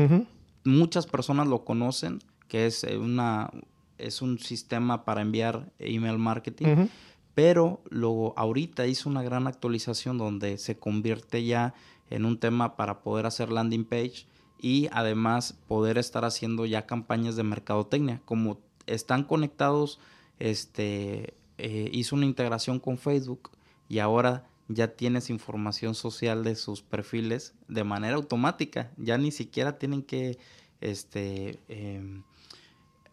muchas 0.64 1.06
personas 1.06 1.46
lo 1.46 1.64
conocen, 1.64 2.20
que 2.48 2.66
es, 2.66 2.84
una, 2.84 3.50
es 3.98 4.22
un 4.22 4.38
sistema 4.38 5.04
para 5.04 5.22
enviar 5.22 5.70
email 5.78 6.18
marketing. 6.18 6.88
Pero 7.34 7.80
lo, 7.88 8.34
ahorita 8.36 8.86
hizo 8.86 9.08
una 9.08 9.22
gran 9.22 9.46
actualización 9.46 10.18
donde 10.18 10.58
se 10.58 10.76
convierte 10.76 11.44
ya 11.44 11.74
en 12.10 12.24
un 12.24 12.38
tema 12.38 12.76
para 12.76 13.02
poder 13.02 13.26
hacer 13.26 13.52
landing 13.52 13.84
page 13.84 14.26
y 14.60 14.88
además 14.92 15.56
poder 15.68 15.98
estar 15.98 16.24
haciendo 16.24 16.66
ya 16.66 16.86
campañas 16.86 17.36
de 17.36 17.44
mercadotecnia. 17.44 18.20
Como 18.24 18.58
están 18.86 19.22
conectados, 19.22 20.00
este, 20.38 21.34
eh, 21.58 21.90
hizo 21.92 22.16
una 22.16 22.26
integración 22.26 22.80
con 22.80 22.98
Facebook 22.98 23.50
y 23.88 24.00
ahora 24.00 24.47
ya 24.68 24.88
tienes 24.88 25.30
información 25.30 25.94
social 25.94 26.44
de 26.44 26.54
sus 26.54 26.82
perfiles 26.82 27.54
de 27.68 27.84
manera 27.84 28.16
automática. 28.16 28.92
Ya 28.96 29.18
ni 29.18 29.32
siquiera 29.32 29.78
tienen 29.78 30.02
que 30.02 30.38
este, 30.80 31.58
em, 31.68 32.22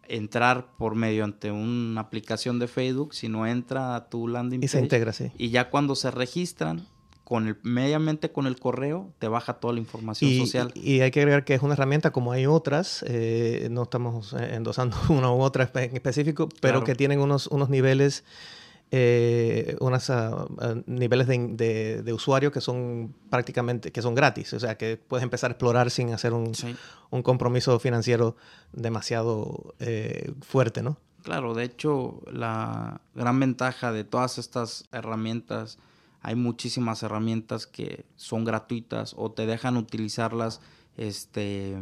entrar 0.07 0.67
por 0.77 0.95
mediante 0.95 1.51
una 1.51 2.01
aplicación 2.01 2.59
de 2.59 2.67
Facebook, 2.67 3.15
sino 3.15 3.47
entra 3.47 3.95
a 3.95 4.09
tu 4.09 4.27
landing 4.27 4.59
page. 4.59 4.65
Y 4.65 4.69
se 4.69 4.79
integra, 4.79 5.13
sí. 5.13 5.31
Y 5.37 5.49
ya 5.49 5.69
cuando 5.69 5.95
se 5.95 6.11
registran, 6.11 6.85
con 7.25 7.47
el, 7.47 7.57
mediamente 7.63 8.31
con 8.31 8.45
el 8.45 8.57
correo, 8.57 9.11
te 9.17 9.27
baja 9.27 9.55
toda 9.55 9.73
la 9.73 9.79
información 9.79 10.31
social. 10.37 10.71
Y, 10.75 10.99
hay 10.99 11.09
que 11.09 11.21
agregar 11.21 11.43
que 11.43 11.55
es 11.55 11.61
una 11.63 11.73
herramienta 11.73 12.11
como 12.11 12.31
hay 12.31 12.45
otras, 12.45 13.03
eh, 13.07 13.67
no 13.71 13.83
estamos 13.83 14.33
endosando 14.33 14.95
una 15.09 15.31
u 15.31 15.41
otra 15.41 15.69
en 15.73 15.95
específico, 15.95 16.47
pero 16.61 16.83
que 16.83 16.93
tienen 16.93 17.19
unos, 17.19 17.47
unos 17.47 17.69
niveles 17.69 18.23
eh, 18.91 19.75
unos 19.79 20.09
ah, 20.09 20.47
ah, 20.59 20.75
niveles 20.85 21.27
de, 21.27 22.01
de, 22.03 22.13
usuario 22.13 22.51
que 22.51 22.61
son 22.61 23.13
prácticamente 23.29 23.91
que 23.91 24.01
son 24.01 24.15
gratis. 24.15 24.53
O 24.53 24.59
sea, 24.59 24.77
que 24.77 24.97
puedes 24.97 25.23
empezar 25.23 25.49
a 25.49 25.53
explorar 25.53 25.89
sin 25.89 26.13
hacer 26.13 26.33
un, 26.33 26.53
un 27.09 27.23
compromiso 27.23 27.79
financiero 27.79 28.35
demasiado 28.73 29.73
eh, 29.79 30.31
fuerte, 30.41 30.83
¿no? 30.83 30.97
Claro, 31.23 31.55
de 31.55 31.63
hecho, 31.63 32.21
la 32.31 33.01
gran 33.15 33.39
ventaja 33.39 33.91
de 33.91 34.03
todas 34.03 34.37
estas 34.37 34.87
herramientas, 34.91 35.79
hay 36.21 36.35
muchísimas 36.35 37.01
herramientas 37.01 37.65
que 37.65 38.05
son 38.15 38.45
gratuitas 38.45 39.15
o 39.17 39.31
te 39.31 39.47
dejan 39.47 39.77
utilizarlas, 39.77 40.61
este, 40.97 41.75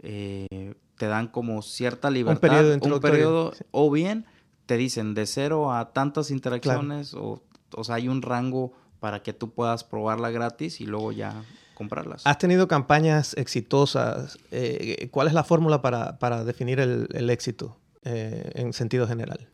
eh, 0.00 0.74
te 0.98 1.06
dan 1.06 1.28
como 1.28 1.62
cierta 1.62 2.10
libertad, 2.10 2.64
un 2.82 3.00
periodo, 3.00 3.52
o 3.70 3.90
bien 3.92 4.26
te 4.66 4.76
dicen 4.76 5.14
de 5.14 5.26
cero 5.26 5.72
a 5.72 5.92
tantas 5.92 6.30
interacciones 6.30 7.14
o, 7.14 7.42
o 7.74 7.84
sea, 7.84 7.96
hay 7.96 8.08
un 8.08 8.22
rango 8.22 8.72
para 9.00 9.22
que 9.22 9.32
tú 9.32 9.52
puedas 9.52 9.84
probarla 9.84 10.30
gratis 10.30 10.80
y 10.80 10.86
luego 10.86 11.12
ya 11.12 11.44
comprarlas. 11.74 12.26
¿Has 12.26 12.38
tenido 12.38 12.68
campañas 12.68 13.34
exitosas? 13.36 14.38
Eh, 14.50 15.08
¿Cuál 15.10 15.26
es 15.26 15.34
la 15.34 15.44
fórmula 15.44 15.82
para, 15.82 16.18
para 16.18 16.44
definir 16.44 16.80
el, 16.80 17.08
el 17.12 17.30
éxito 17.30 17.76
eh, 18.04 18.50
en 18.54 18.72
sentido 18.72 19.06
general? 19.06 19.48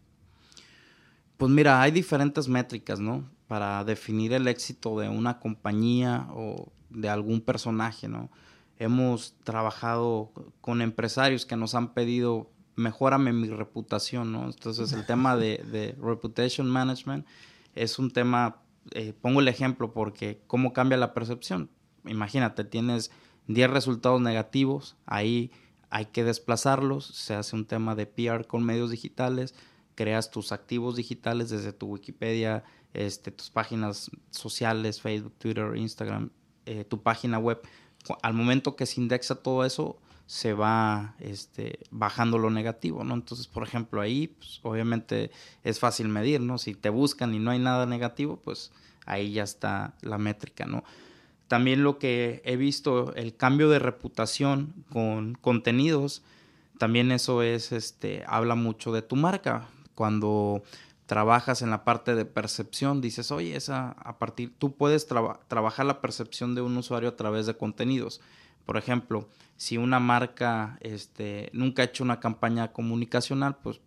Pues 1.36 1.50
mira, 1.50 1.80
hay 1.80 1.90
diferentes 1.90 2.48
métricas, 2.48 3.00
¿no? 3.00 3.28
Para 3.48 3.82
definir 3.84 4.32
el 4.34 4.46
éxito 4.46 5.00
de 5.00 5.08
una 5.08 5.40
compañía 5.40 6.28
o 6.32 6.70
de 6.90 7.08
algún 7.08 7.40
personaje, 7.40 8.08
¿no? 8.08 8.30
Hemos 8.78 9.34
trabajado 9.42 10.32
con 10.60 10.82
empresarios 10.82 11.46
que 11.46 11.56
nos 11.56 11.74
han 11.74 11.94
pedido 11.94 12.50
mejórame 12.76 13.32
mi 13.32 13.48
reputación, 13.48 14.32
¿no? 14.32 14.44
Entonces 14.44 14.92
el 14.92 15.06
tema 15.06 15.36
de, 15.36 15.96
reputation 16.00 16.68
management 16.68 17.26
es 17.74 17.98
un 17.98 18.10
tema, 18.10 18.62
eh, 18.92 19.12
pongo 19.20 19.40
el 19.40 19.48
ejemplo 19.48 19.92
porque 19.92 20.40
cómo 20.46 20.72
cambia 20.72 20.98
la 20.98 21.14
percepción. 21.14 21.70
Imagínate, 22.04 22.64
tienes 22.64 23.10
10 23.48 23.70
resultados 23.70 24.20
negativos, 24.20 24.96
ahí 25.06 25.50
hay 25.90 26.06
que 26.06 26.24
desplazarlos, 26.24 27.04
se 27.06 27.34
hace 27.34 27.56
un 27.56 27.66
tema 27.66 27.94
de 27.94 28.06
PR 28.06 28.46
con 28.46 28.64
medios 28.64 28.90
digitales, 28.90 29.54
creas 29.94 30.30
tus 30.30 30.52
activos 30.52 30.96
digitales 30.96 31.50
desde 31.50 31.72
tu 31.72 31.86
Wikipedia, 31.86 32.64
este, 32.94 33.30
tus 33.30 33.50
páginas 33.50 34.10
sociales, 34.30 35.00
Facebook, 35.00 35.34
Twitter, 35.38 35.76
Instagram, 35.76 36.30
eh, 36.66 36.84
tu 36.84 37.02
página 37.02 37.38
web. 37.38 37.60
Al 38.22 38.34
momento 38.34 38.76
que 38.76 38.86
se 38.86 39.00
indexa 39.00 39.34
todo 39.34 39.64
eso, 39.64 39.98
se 40.30 40.52
va 40.52 41.16
este, 41.18 41.80
bajando 41.90 42.38
lo 42.38 42.50
negativo, 42.50 43.02
¿no? 43.02 43.14
Entonces, 43.14 43.48
por 43.48 43.64
ejemplo, 43.64 44.00
ahí, 44.00 44.28
pues, 44.28 44.60
obviamente 44.62 45.32
es 45.64 45.80
fácil 45.80 46.06
medir, 46.06 46.40
¿no? 46.40 46.56
Si 46.56 46.76
te 46.76 46.88
buscan 46.88 47.34
y 47.34 47.40
no 47.40 47.50
hay 47.50 47.58
nada 47.58 47.84
negativo, 47.84 48.36
pues 48.36 48.70
ahí 49.06 49.32
ya 49.32 49.42
está 49.42 49.94
la 50.02 50.18
métrica, 50.18 50.66
¿no? 50.66 50.84
También 51.48 51.82
lo 51.82 51.98
que 51.98 52.42
he 52.44 52.56
visto, 52.56 53.12
el 53.16 53.34
cambio 53.34 53.68
de 53.70 53.80
reputación 53.80 54.72
con 54.92 55.34
contenidos, 55.34 56.22
también 56.78 57.10
eso 57.10 57.42
es, 57.42 57.72
este, 57.72 58.22
habla 58.28 58.54
mucho 58.54 58.92
de 58.92 59.02
tu 59.02 59.16
marca. 59.16 59.66
Cuando 59.96 60.62
trabajas 61.06 61.60
en 61.60 61.70
la 61.70 61.82
parte 61.82 62.14
de 62.14 62.24
percepción, 62.24 63.00
dices, 63.00 63.32
oye, 63.32 63.56
esa 63.56 63.96
a 63.98 64.20
partir, 64.20 64.54
tú 64.56 64.76
puedes 64.76 65.08
trabajar 65.08 65.86
la 65.86 66.00
percepción 66.00 66.54
de 66.54 66.60
un 66.60 66.76
usuario 66.76 67.08
a 67.08 67.16
través 67.16 67.46
de 67.46 67.56
contenidos. 67.56 68.20
Por 68.64 68.76
ejemplo, 68.76 69.28
si 69.56 69.76
una 69.76 70.00
marca 70.00 70.78
este, 70.80 71.50
nunca 71.52 71.82
ha 71.82 71.86
hecho 71.86 72.04
una 72.04 72.20
campaña 72.20 72.72
comunicacional, 72.72 73.56
pues 73.62 73.80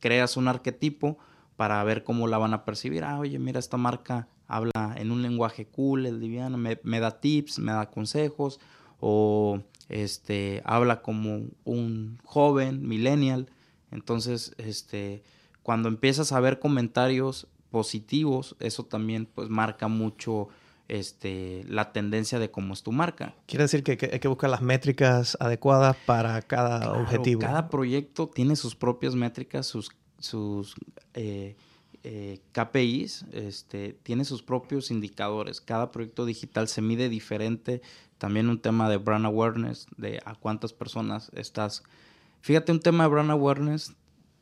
creas 0.00 0.36
un 0.36 0.48
arquetipo 0.48 1.18
para 1.56 1.82
ver 1.84 2.04
cómo 2.04 2.26
la 2.26 2.38
van 2.38 2.54
a 2.54 2.64
percibir. 2.64 3.04
Ah, 3.04 3.18
oye, 3.18 3.38
mira, 3.38 3.58
esta 3.58 3.76
marca 3.76 4.28
habla 4.46 4.94
en 4.96 5.10
un 5.10 5.22
lenguaje 5.22 5.66
cool, 5.66 6.06
es 6.06 6.12
liviano, 6.12 6.56
me, 6.58 7.00
da 7.00 7.20
tips, 7.20 7.58
me 7.58 7.72
da 7.72 7.90
consejos, 7.90 8.60
o 9.00 9.62
este, 9.88 10.62
habla 10.64 11.02
como 11.02 11.46
un 11.64 12.18
joven, 12.24 12.86
millennial. 12.86 13.50
Entonces, 13.90 14.54
este, 14.58 15.22
cuando 15.62 15.88
empiezas 15.88 16.32
a 16.32 16.40
ver 16.40 16.58
comentarios 16.58 17.48
positivos, 17.70 18.56
eso 18.60 18.84
también 18.84 19.26
pues 19.26 19.48
marca 19.48 19.88
mucho 19.88 20.48
este, 20.88 21.64
la 21.68 21.92
tendencia 21.92 22.38
de 22.38 22.50
cómo 22.50 22.72
es 22.74 22.82
tu 22.82 22.92
marca. 22.92 23.34
Quiere 23.46 23.64
decir 23.64 23.82
que, 23.82 23.98
hay 24.12 24.20
que 24.20 24.28
buscar 24.28 24.50
las 24.50 24.62
métricas 24.62 25.36
adecuadas 25.40 25.96
para 26.06 26.40
cada 26.42 26.92
objetivo. 26.92 27.40
Cada 27.40 27.68
proyecto 27.68 28.28
tiene 28.28 28.56
sus 28.56 28.74
propias 28.74 29.14
métricas, 29.14 29.66
sus, 29.66 29.90
sus 30.18 30.74
eh, 31.14 31.56
eh, 32.04 32.40
KPIs, 32.52 33.26
este, 33.32 33.98
tiene 34.02 34.24
sus 34.24 34.42
propios 34.42 34.90
indicadores. 34.90 35.60
Cada 35.60 35.90
proyecto 35.90 36.24
digital 36.24 36.68
se 36.68 36.82
mide 36.82 37.08
diferente. 37.08 37.82
También 38.18 38.48
un 38.48 38.60
tema 38.60 38.88
de 38.88 38.96
brand 38.96 39.26
awareness, 39.26 39.86
de 39.96 40.20
a 40.24 40.34
cuántas 40.34 40.72
personas 40.72 41.30
estás. 41.34 41.82
Fíjate, 42.40 42.70
un 42.70 42.80
tema 42.80 43.04
de 43.04 43.10
brand 43.10 43.30
awareness, 43.30 43.92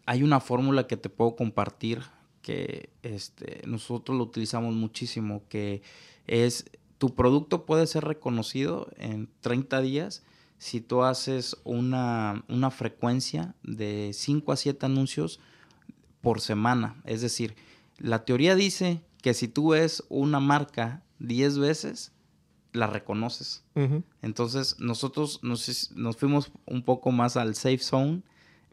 hay 0.06 0.22
una 0.22 0.40
fórmula 0.40 0.86
que 0.86 0.96
te 0.96 1.08
puedo 1.08 1.36
compartir 1.36 2.02
que 2.42 2.90
este, 3.02 3.62
nosotros 3.66 4.18
lo 4.18 4.24
utilizamos 4.24 4.74
muchísimo, 4.74 5.42
que 5.48 5.80
es 6.26 6.66
tu 6.98 7.14
producto 7.14 7.66
puede 7.66 7.86
ser 7.86 8.04
reconocido 8.04 8.88
en 8.96 9.28
30 9.40 9.80
días 9.82 10.22
si 10.58 10.80
tú 10.80 11.02
haces 11.02 11.56
una, 11.64 12.44
una 12.48 12.70
frecuencia 12.70 13.54
de 13.62 14.12
5 14.14 14.52
a 14.52 14.56
7 14.56 14.86
anuncios 14.86 15.40
por 16.20 16.40
semana. 16.40 17.02
Es 17.04 17.20
decir, 17.20 17.54
la 17.98 18.24
teoría 18.24 18.54
dice 18.54 19.02
que 19.20 19.34
si 19.34 19.48
tú 19.48 19.70
ves 19.70 20.04
una 20.08 20.40
marca 20.40 21.02
10 21.18 21.58
veces, 21.58 22.12
la 22.72 22.86
reconoces. 22.88 23.62
Entonces, 24.20 24.76
nosotros 24.80 25.40
nos, 25.42 25.92
nos, 25.94 26.16
fuimos 26.16 26.50
un 26.66 26.82
poco 26.82 27.12
más 27.12 27.36
al 27.36 27.54
safe 27.54 27.78
zone 27.78 28.22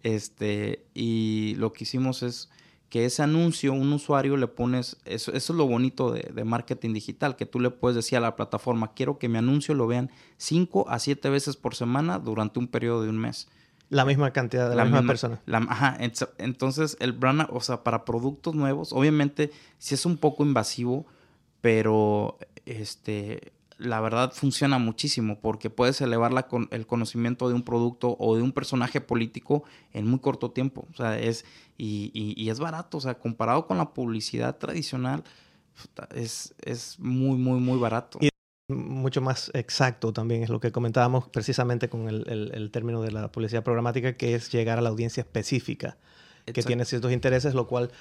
este, 0.04 0.86
y 0.94 1.56
lo 1.58 1.72
que 1.72 1.84
hicimos 1.84 2.24
es 2.24 2.50
que 2.92 3.06
ese 3.06 3.24
anuncio, 3.24 3.72
un 3.72 3.94
usuario 3.94 4.36
le 4.36 4.48
pones, 4.48 4.98
eso, 5.06 5.32
eso 5.32 5.54
es 5.54 5.58
lo 5.58 5.66
bonito 5.66 6.12
de, 6.12 6.44
marketing 6.44 6.92
digital, 6.92 7.38
que 7.38 7.46
tú 7.46 7.62
le 7.62 7.70
puedes 7.70 7.96
decir 7.96 8.18
a 8.18 8.22
la 8.22 8.36
plataforma, 8.36 8.92
quiero 8.94 9.18
que 9.18 9.30
mi 9.30 9.38
anuncio 9.38 9.74
lo 9.74 9.88
vean 9.88 10.12
5 10.36 10.90
a 10.90 11.00
7 11.00 11.30
veces 11.30 11.56
por 11.56 11.74
semana 11.74 12.20
durante 12.20 12.60
un 12.60 12.68
periodo 12.68 13.04
de 13.04 13.10
un 13.10 13.18
mes. 13.18 13.48
La 13.88 14.04
misma 14.04 14.32
cantidad 14.32 14.70
de 14.70 14.76
la, 14.76 14.84
misma, 14.84 15.04
persona. 15.04 15.42
ajá, 15.70 15.98
entonces 16.38 16.98
el 17.00 17.14
brand, 17.14 17.48
o 17.50 17.62
sea, 17.62 17.82
para 17.82 18.04
productos 18.04 18.56
nuevos, 18.56 18.92
obviamente 18.92 19.52
sí 19.78 19.96
es 19.96 20.06
un 20.06 20.18
poco 20.18 20.44
invasivo, 20.44 21.06
pero 21.62 22.38
este, 22.66 23.54
la 23.82 24.00
verdad 24.00 24.32
funciona 24.34 24.78
muchísimo 24.78 25.40
porque 25.40 25.70
puedes 25.70 26.00
elevar 26.02 26.32
la 26.32 26.48
con, 26.48 26.68
el 26.72 26.86
conocimiento 26.86 27.50
de 27.50 27.56
un 27.56 27.64
producto 27.64 28.16
o 28.20 28.36
de 28.36 28.42
un 28.42 28.52
personaje 28.52 29.02
político 29.02 29.64
en 29.92 30.08
muy 30.08 30.20
corto 30.20 30.52
tiempo. 30.52 30.88
O 30.92 30.96
sea, 30.96 31.20
es, 31.20 31.46
y, 31.78 32.12
y, 32.14 32.50
es 32.50 32.60
barato. 32.60 32.98
O 32.98 33.02
sea, 33.02 33.16
comparado 33.16 33.66
con 33.66 33.78
la 33.78 33.94
publicidad 33.94 34.58
tradicional, 34.58 35.24
es, 36.14 36.54
es 36.62 37.00
muy, 37.00 37.38
muy, 37.38 37.60
muy 37.60 37.80
barato. 37.80 38.20
Y 38.22 38.30
mucho 38.70 39.22
más 39.22 39.52
exacto 39.54 40.14
también 40.14 40.44
es 40.44 40.50
lo 40.50 40.60
que 40.60 40.72
comentábamos 40.72 41.28
precisamente 41.30 41.90
con 41.90 42.08
el, 42.08 42.24
el, 42.30 42.52
el 42.54 42.72
término 42.72 43.02
de 43.02 43.12
la 43.12 43.32
publicidad 43.32 43.64
programática, 43.64 44.14
que 44.14 44.36
es 44.36 44.52
llegar 44.52 44.78
a 44.78 44.82
la 44.82 44.90
audiencia 44.90 45.22
específica, 45.22 45.98
que 46.46 46.64
tiene 46.64 46.86
ciertos 46.86 47.12
intereses, 47.12 47.54
lo 47.54 47.68
cual 47.68 47.92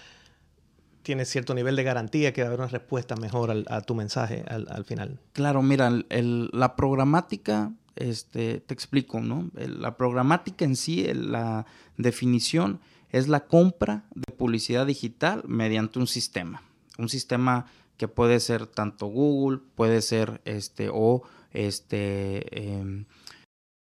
tiene 1.02 1.24
cierto 1.24 1.54
nivel 1.54 1.76
de 1.76 1.82
garantía 1.82 2.32
que 2.32 2.42
va 2.42 2.46
a 2.46 2.48
haber 2.48 2.60
una 2.60 2.68
respuesta 2.68 3.16
mejor 3.16 3.50
al, 3.50 3.64
a 3.68 3.80
tu 3.80 3.94
mensaje 3.94 4.44
al, 4.48 4.66
al 4.70 4.84
final. 4.84 5.20
Claro, 5.32 5.62
mira, 5.62 5.90
el, 6.08 6.50
la 6.52 6.76
programática, 6.76 7.72
este, 7.96 8.60
te 8.60 8.74
explico, 8.74 9.20
¿no? 9.20 9.50
la 9.54 9.96
programática 9.96 10.64
en 10.64 10.76
sí, 10.76 11.06
la 11.12 11.66
definición 11.96 12.80
es 13.10 13.28
la 13.28 13.46
compra 13.46 14.04
de 14.14 14.32
publicidad 14.32 14.86
digital 14.86 15.42
mediante 15.46 15.98
un 15.98 16.06
sistema. 16.06 16.62
Un 16.98 17.08
sistema 17.08 17.66
que 17.96 18.08
puede 18.08 18.40
ser 18.40 18.66
tanto 18.66 19.06
Google, 19.06 19.60
puede 19.74 20.00
ser 20.00 20.40
este, 20.44 20.88
o 20.92 21.22
este, 21.52 22.46
eh, 22.50 23.04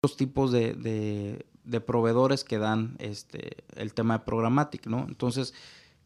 otros 0.02 0.18
tipos 0.18 0.52
de, 0.52 0.74
de, 0.74 1.46
de, 1.64 1.82
proveedores 1.82 2.44
que 2.44 2.58
dan 2.58 2.96
este, 3.00 3.64
el 3.76 3.94
tema 3.94 4.18
de 4.18 4.26
programática, 4.26 4.90
¿no? 4.90 5.06
Entonces, 5.08 5.54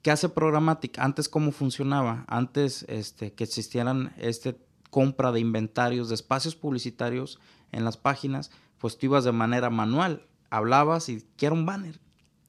¿Qué 0.02 0.10
hace 0.10 0.30
Programmatic? 0.30 0.98
Antes, 0.98 1.30
¿cómo 1.30 1.52
funcionaba? 1.52 2.26
Antes 2.28 2.86
este, 2.90 3.34
que 3.34 3.44
existieran 3.44 4.14
este 4.18 4.58
compra 4.90 5.32
de 5.32 5.40
inventarios, 5.40 6.10
de 6.10 6.16
espacios 6.16 6.56
publicitarios 6.56 7.40
en 7.72 7.86
las 7.86 7.98
páginas, 7.98 8.52
pues 8.80 8.98
tú 8.98 9.06
ibas 9.06 9.24
de 9.24 9.32
manera 9.32 9.70
manual, 9.70 10.26
hablabas 10.50 11.08
y 11.08 11.24
quiero 11.38 11.56
un 11.56 11.68
banner, 11.68 12.00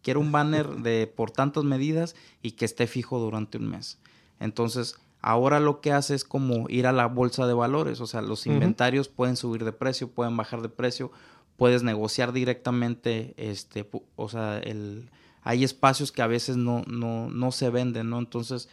quiero 0.02 0.20
un 0.20 0.32
banner 0.32 0.66
de 0.82 1.06
por 1.06 1.30
tantas 1.30 1.64
medidas 1.64 2.16
y 2.42 2.52
que 2.52 2.64
esté 2.64 2.86
fijo 2.86 3.18
durante 3.18 3.58
un 3.58 3.68
mes. 3.68 3.98
Entonces, 4.40 4.96
ahora 5.20 5.60
lo 5.60 5.82
que 5.82 5.92
hace 5.92 6.14
es 6.14 6.24
como 6.24 6.70
ir 6.70 6.86
a 6.86 6.92
la 6.92 7.06
bolsa 7.06 7.46
de 7.46 7.52
valores, 7.52 8.00
o 8.00 8.06
sea, 8.06 8.22
los 8.22 8.46
inventarios 8.46 9.08
pueden 9.08 9.36
subir 9.36 9.64
de 9.64 9.72
precio, 9.72 10.08
pueden 10.08 10.38
bajar 10.38 10.62
de 10.62 10.70
precio, 10.70 11.12
puedes 11.56 11.82
negociar 11.82 12.32
directamente, 12.32 13.34
este, 13.36 13.88
o 14.16 14.28
sea, 14.30 14.58
el, 14.58 15.10
hay 15.42 15.64
espacios 15.64 16.12
que 16.12 16.22
a 16.22 16.26
veces 16.26 16.56
no, 16.56 16.82
no, 16.86 17.28
no 17.28 17.52
se 17.52 17.70
venden, 17.70 18.10
¿no? 18.10 18.18
Entonces, 18.18 18.68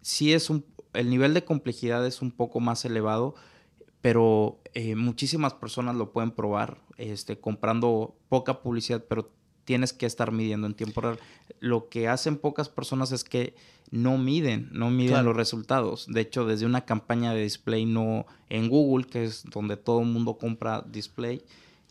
sí 0.00 0.32
es 0.32 0.50
un, 0.50 0.64
el 0.92 1.10
nivel 1.10 1.34
de 1.34 1.44
complejidad 1.44 2.06
es 2.06 2.22
un 2.22 2.30
poco 2.30 2.60
más 2.60 2.84
elevado, 2.84 3.34
pero 4.00 4.60
eh, 4.74 4.96
muchísimas 4.96 5.54
personas 5.54 5.96
lo 5.96 6.12
pueden 6.12 6.30
probar 6.30 6.78
este, 6.98 7.40
comprando 7.40 8.14
poca 8.28 8.60
publicidad, 8.60 9.04
pero 9.08 9.30
tienes 9.64 9.92
que 9.92 10.04
estar 10.04 10.30
midiendo 10.30 10.66
en 10.66 10.74
tiempo 10.74 11.00
real. 11.00 11.18
Lo 11.58 11.88
que 11.88 12.08
hacen 12.08 12.36
pocas 12.36 12.68
personas 12.68 13.12
es 13.12 13.24
que 13.24 13.54
no 13.90 14.18
miden, 14.18 14.68
no 14.72 14.90
miden 14.90 15.24
los 15.24 15.34
resultados. 15.34 16.06
De 16.08 16.20
hecho, 16.20 16.44
desde 16.44 16.66
una 16.66 16.84
campaña 16.84 17.32
de 17.32 17.42
display 17.42 17.86
no 17.86 18.26
en 18.50 18.68
Google, 18.68 19.06
que 19.06 19.24
es 19.24 19.44
donde 19.44 19.76
todo 19.76 20.00
el 20.00 20.06
mundo 20.06 20.36
compra 20.36 20.84
display, 20.86 21.42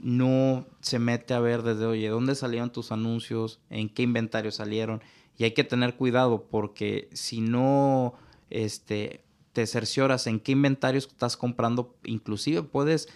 no 0.03 0.67
se 0.81 0.99
mete 0.99 1.33
a 1.33 1.39
ver 1.39 1.63
desde, 1.63 1.85
oye, 1.85 2.09
¿dónde 2.09 2.35
salieron 2.35 2.71
tus 2.71 2.91
anuncios? 2.91 3.61
¿En 3.69 3.87
qué 3.87 4.03
inventario 4.03 4.51
salieron? 4.51 5.01
Y 5.37 5.45
hay 5.45 5.53
que 5.53 5.63
tener 5.63 5.95
cuidado 5.95 6.43
porque 6.43 7.09
si 7.13 7.39
no 7.39 8.13
este, 8.49 9.23
te 9.53 9.65
cercioras 9.65 10.27
en 10.27 10.41
qué 10.41 10.51
inventarios 10.51 11.07
estás 11.07 11.37
comprando, 11.37 11.95
inclusive 12.03 12.63
puedes 12.63 13.07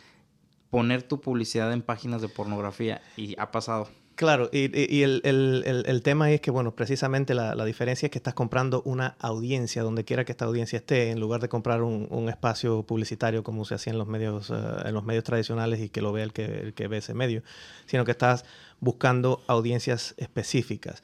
poner 0.70 1.04
tu 1.04 1.20
publicidad 1.20 1.74
en 1.74 1.82
páginas 1.82 2.22
de 2.22 2.30
pornografía 2.30 3.02
y 3.18 3.36
ha 3.38 3.52
pasado. 3.52 3.90
Claro, 4.18 4.50
y, 4.52 4.72
y 4.96 5.04
el, 5.04 5.22
el, 5.26 5.84
el, 5.86 6.02
tema 6.02 6.32
es 6.32 6.42
que, 6.42 6.50
bueno, 6.50 6.74
precisamente 6.74 7.36
la, 7.36 7.54
la, 7.54 7.66
diferencia 7.66 8.08
es 8.08 8.12
que 8.12 8.18
estás 8.18 8.34
comprando 8.34 8.82
una 8.82 9.16
audiencia, 9.20 9.84
donde 9.84 10.06
quiera 10.06 10.26
que 10.26 10.32
esta 10.32 10.46
audiencia 10.46 10.78
esté, 10.78 11.12
en 11.12 11.20
lugar 11.20 11.40
de 11.40 11.50
comprar 11.50 11.84
un, 11.84 12.08
un 12.10 12.28
espacio 12.28 12.82
publicitario 12.82 13.44
como 13.44 13.64
se 13.64 13.76
hacía 13.76 13.94
en 13.94 14.00
los 14.00 14.08
medios, 14.08 14.50
uh, 14.50 14.88
en 14.88 14.96
los 14.96 15.04
medios 15.04 15.24
tradicionales 15.24 15.82
y 15.82 15.90
que 15.90 16.02
lo 16.02 16.14
vea 16.14 16.24
el 16.24 16.34
que, 16.34 16.46
el 16.46 16.74
que 16.74 16.88
ve 16.88 16.98
ese 16.98 17.14
medio, 17.14 17.44
sino 17.86 18.06
que 18.06 18.12
estás 18.12 18.44
buscando 18.80 19.44
audiencias 19.46 20.16
específicas. 20.18 21.04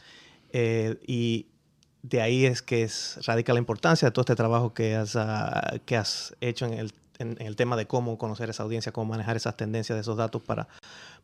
Eh, 0.52 0.98
y 1.06 1.46
de 2.02 2.20
ahí 2.20 2.48
es 2.48 2.64
que 2.64 2.82
es, 2.82 3.20
radica 3.28 3.54
la 3.54 3.60
importancia 3.60 4.08
de 4.08 4.12
todo 4.12 4.24
este 4.24 4.36
trabajo 4.36 4.74
que 4.74 4.96
has, 4.96 5.14
uh, 5.14 5.80
que 5.86 5.98
has 5.98 6.36
hecho 6.42 6.66
en 6.66 6.74
el, 6.74 6.92
en, 7.20 7.36
el 7.40 7.56
tema 7.56 7.76
de 7.76 7.88
cómo 7.88 8.18
conocer 8.18 8.50
esa 8.50 8.64
audiencia, 8.64 8.92
cómo 8.92 9.12
manejar 9.12 9.36
esas 9.36 9.58
tendencias 9.58 9.96
de 9.96 10.02
esos 10.02 10.18
datos 10.18 10.42
para 10.42 10.68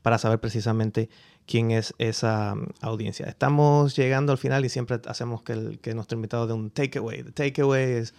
para 0.02 0.18
saber 0.18 0.40
precisamente 0.40 1.10
quién 1.46 1.72
es 1.72 1.94
esa 1.98 2.54
um, 2.54 2.68
audiencia. 2.82 3.26
Estamos 3.26 3.96
llegando 3.96 4.32
al 4.32 4.38
final 4.38 4.66
y 4.66 4.70
siempre 4.70 5.00
hacemos 5.08 5.42
que, 5.42 5.56
nuestro 5.94 6.16
invitado 6.16 6.48
dé 6.48 6.54
un 6.54 6.70
takeaway. 6.70 7.20
El 7.20 7.34
takeaway 7.34 7.84
es 7.84 8.14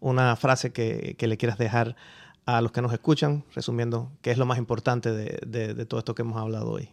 una 0.00 0.34
frase 0.36 0.72
que, 0.72 1.14
que, 1.18 1.26
le 1.26 1.36
quieras 1.36 1.58
dejar 1.58 1.94
a 2.46 2.60
los 2.60 2.72
que 2.72 2.82
nos 2.82 2.92
escuchan, 2.92 3.44
resumiendo 3.54 4.10
qué 4.22 4.30
es 4.30 4.38
lo 4.38 4.46
más 4.46 4.58
importante 4.58 5.12
de, 5.12 5.38
de, 5.46 5.74
de 5.74 5.86
todo 5.86 6.00
esto 6.00 6.14
que 6.14 6.22
hemos 6.22 6.36
hablado 6.36 6.70
hoy. 6.70 6.90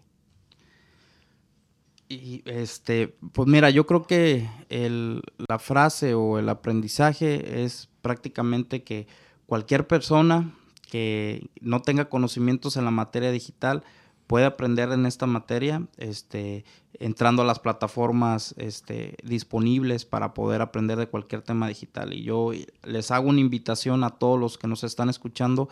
Y 2.10 2.42
este, 2.46 3.16
pues 3.34 3.50
mira, 3.50 3.70
yo 3.70 3.86
creo 3.86 4.04
que 4.04 4.50
el, 4.70 5.22
la 5.50 5.60
frase 5.60 6.14
o 6.14 6.40
el 6.40 6.48
aprendizaje 6.48 7.64
es 7.64 7.90
prácticamente 8.02 8.84
que 8.84 9.08
cualquier 9.48 9.88
persona 9.88 10.54
que 10.92 11.50
no 11.60 11.82
tenga 11.82 12.10
conocimientos 12.10 12.78
en 12.78 12.86
la 12.86 12.92
materia 12.92 13.32
digital 13.32 13.84
puede 14.28 14.46
aprender 14.46 14.92
en 14.92 15.06
esta 15.06 15.26
materia, 15.26 15.88
este, 15.98 16.66
entrando 17.00 17.42
a 17.42 17.46
las 17.46 17.60
plataformas 17.60 18.54
este, 18.58 19.16
disponibles 19.24 20.06
para 20.06 20.34
poder 20.34 20.62
aprender 20.62 20.98
de 20.98 21.08
cualquier 21.08 21.42
tema 21.42 21.68
digital. 21.68 22.14
Y 22.14 22.24
yo 22.24 22.52
les 22.84 23.10
hago 23.12 23.30
una 23.30 23.40
invitación 23.40 24.04
a 24.04 24.12
todos 24.12 24.40
los 24.40 24.58
que 24.58 24.68
nos 24.68 24.84
están 24.84 25.10
escuchando 25.10 25.70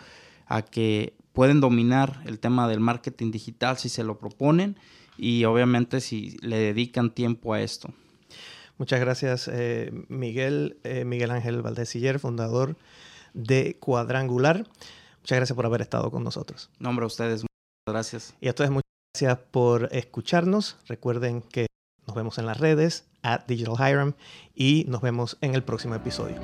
a 0.47 0.61
que 0.61 1.13
pueden 1.33 1.59
dominar 1.59 2.21
el 2.25 2.39
tema 2.39 2.67
del 2.69 2.79
marketing 2.79 3.31
digital 3.31 3.77
si 3.77 3.89
se 3.89 4.05
lo 4.05 4.17
proponen 4.17 4.77
y 5.17 5.43
obviamente 5.43 5.99
si 5.99 6.37
le 6.41 6.57
dedican 6.57 7.11
tiempo 7.11 7.53
a 7.53 7.61
esto. 7.61 7.89
Muchas 8.77 8.99
gracias, 8.99 9.49
eh, 9.51 9.91
Miguel, 10.07 10.77
eh, 10.83 11.03
Miguel 11.05 11.31
Ángel 11.31 11.61
Valdeciller, 11.61 12.19
fundador 12.19 12.77
de 13.35 13.77
Cuadrangular. 13.79 14.65
Muchas 15.19 15.35
gracias 15.37 15.55
por 15.55 15.65
haber 15.65 15.81
estado 15.81 16.09
con 16.09 16.23
nosotros. 16.23 16.71
Nombre 16.79 17.03
a 17.03 17.07
ustedes. 17.07 17.45
Gracias. 17.87 18.33
Y 18.41 18.47
a 18.47 18.55
todos 18.55 18.71
muchas 18.71 18.83
gracias 19.13 19.39
por 19.51 19.89
escucharnos. 19.91 20.77
Recuerden 20.87 21.41
que 21.41 21.67
nos 22.07 22.15
vemos 22.15 22.37
en 22.37 22.45
las 22.47 22.59
redes, 22.59 23.05
at 23.21 23.45
Digital 23.47 23.75
Hiram, 23.75 24.13
y 24.53 24.85
nos 24.87 25.01
vemos 25.01 25.37
en 25.41 25.55
el 25.55 25.63
próximo 25.63 25.95
episodio. 25.95 26.39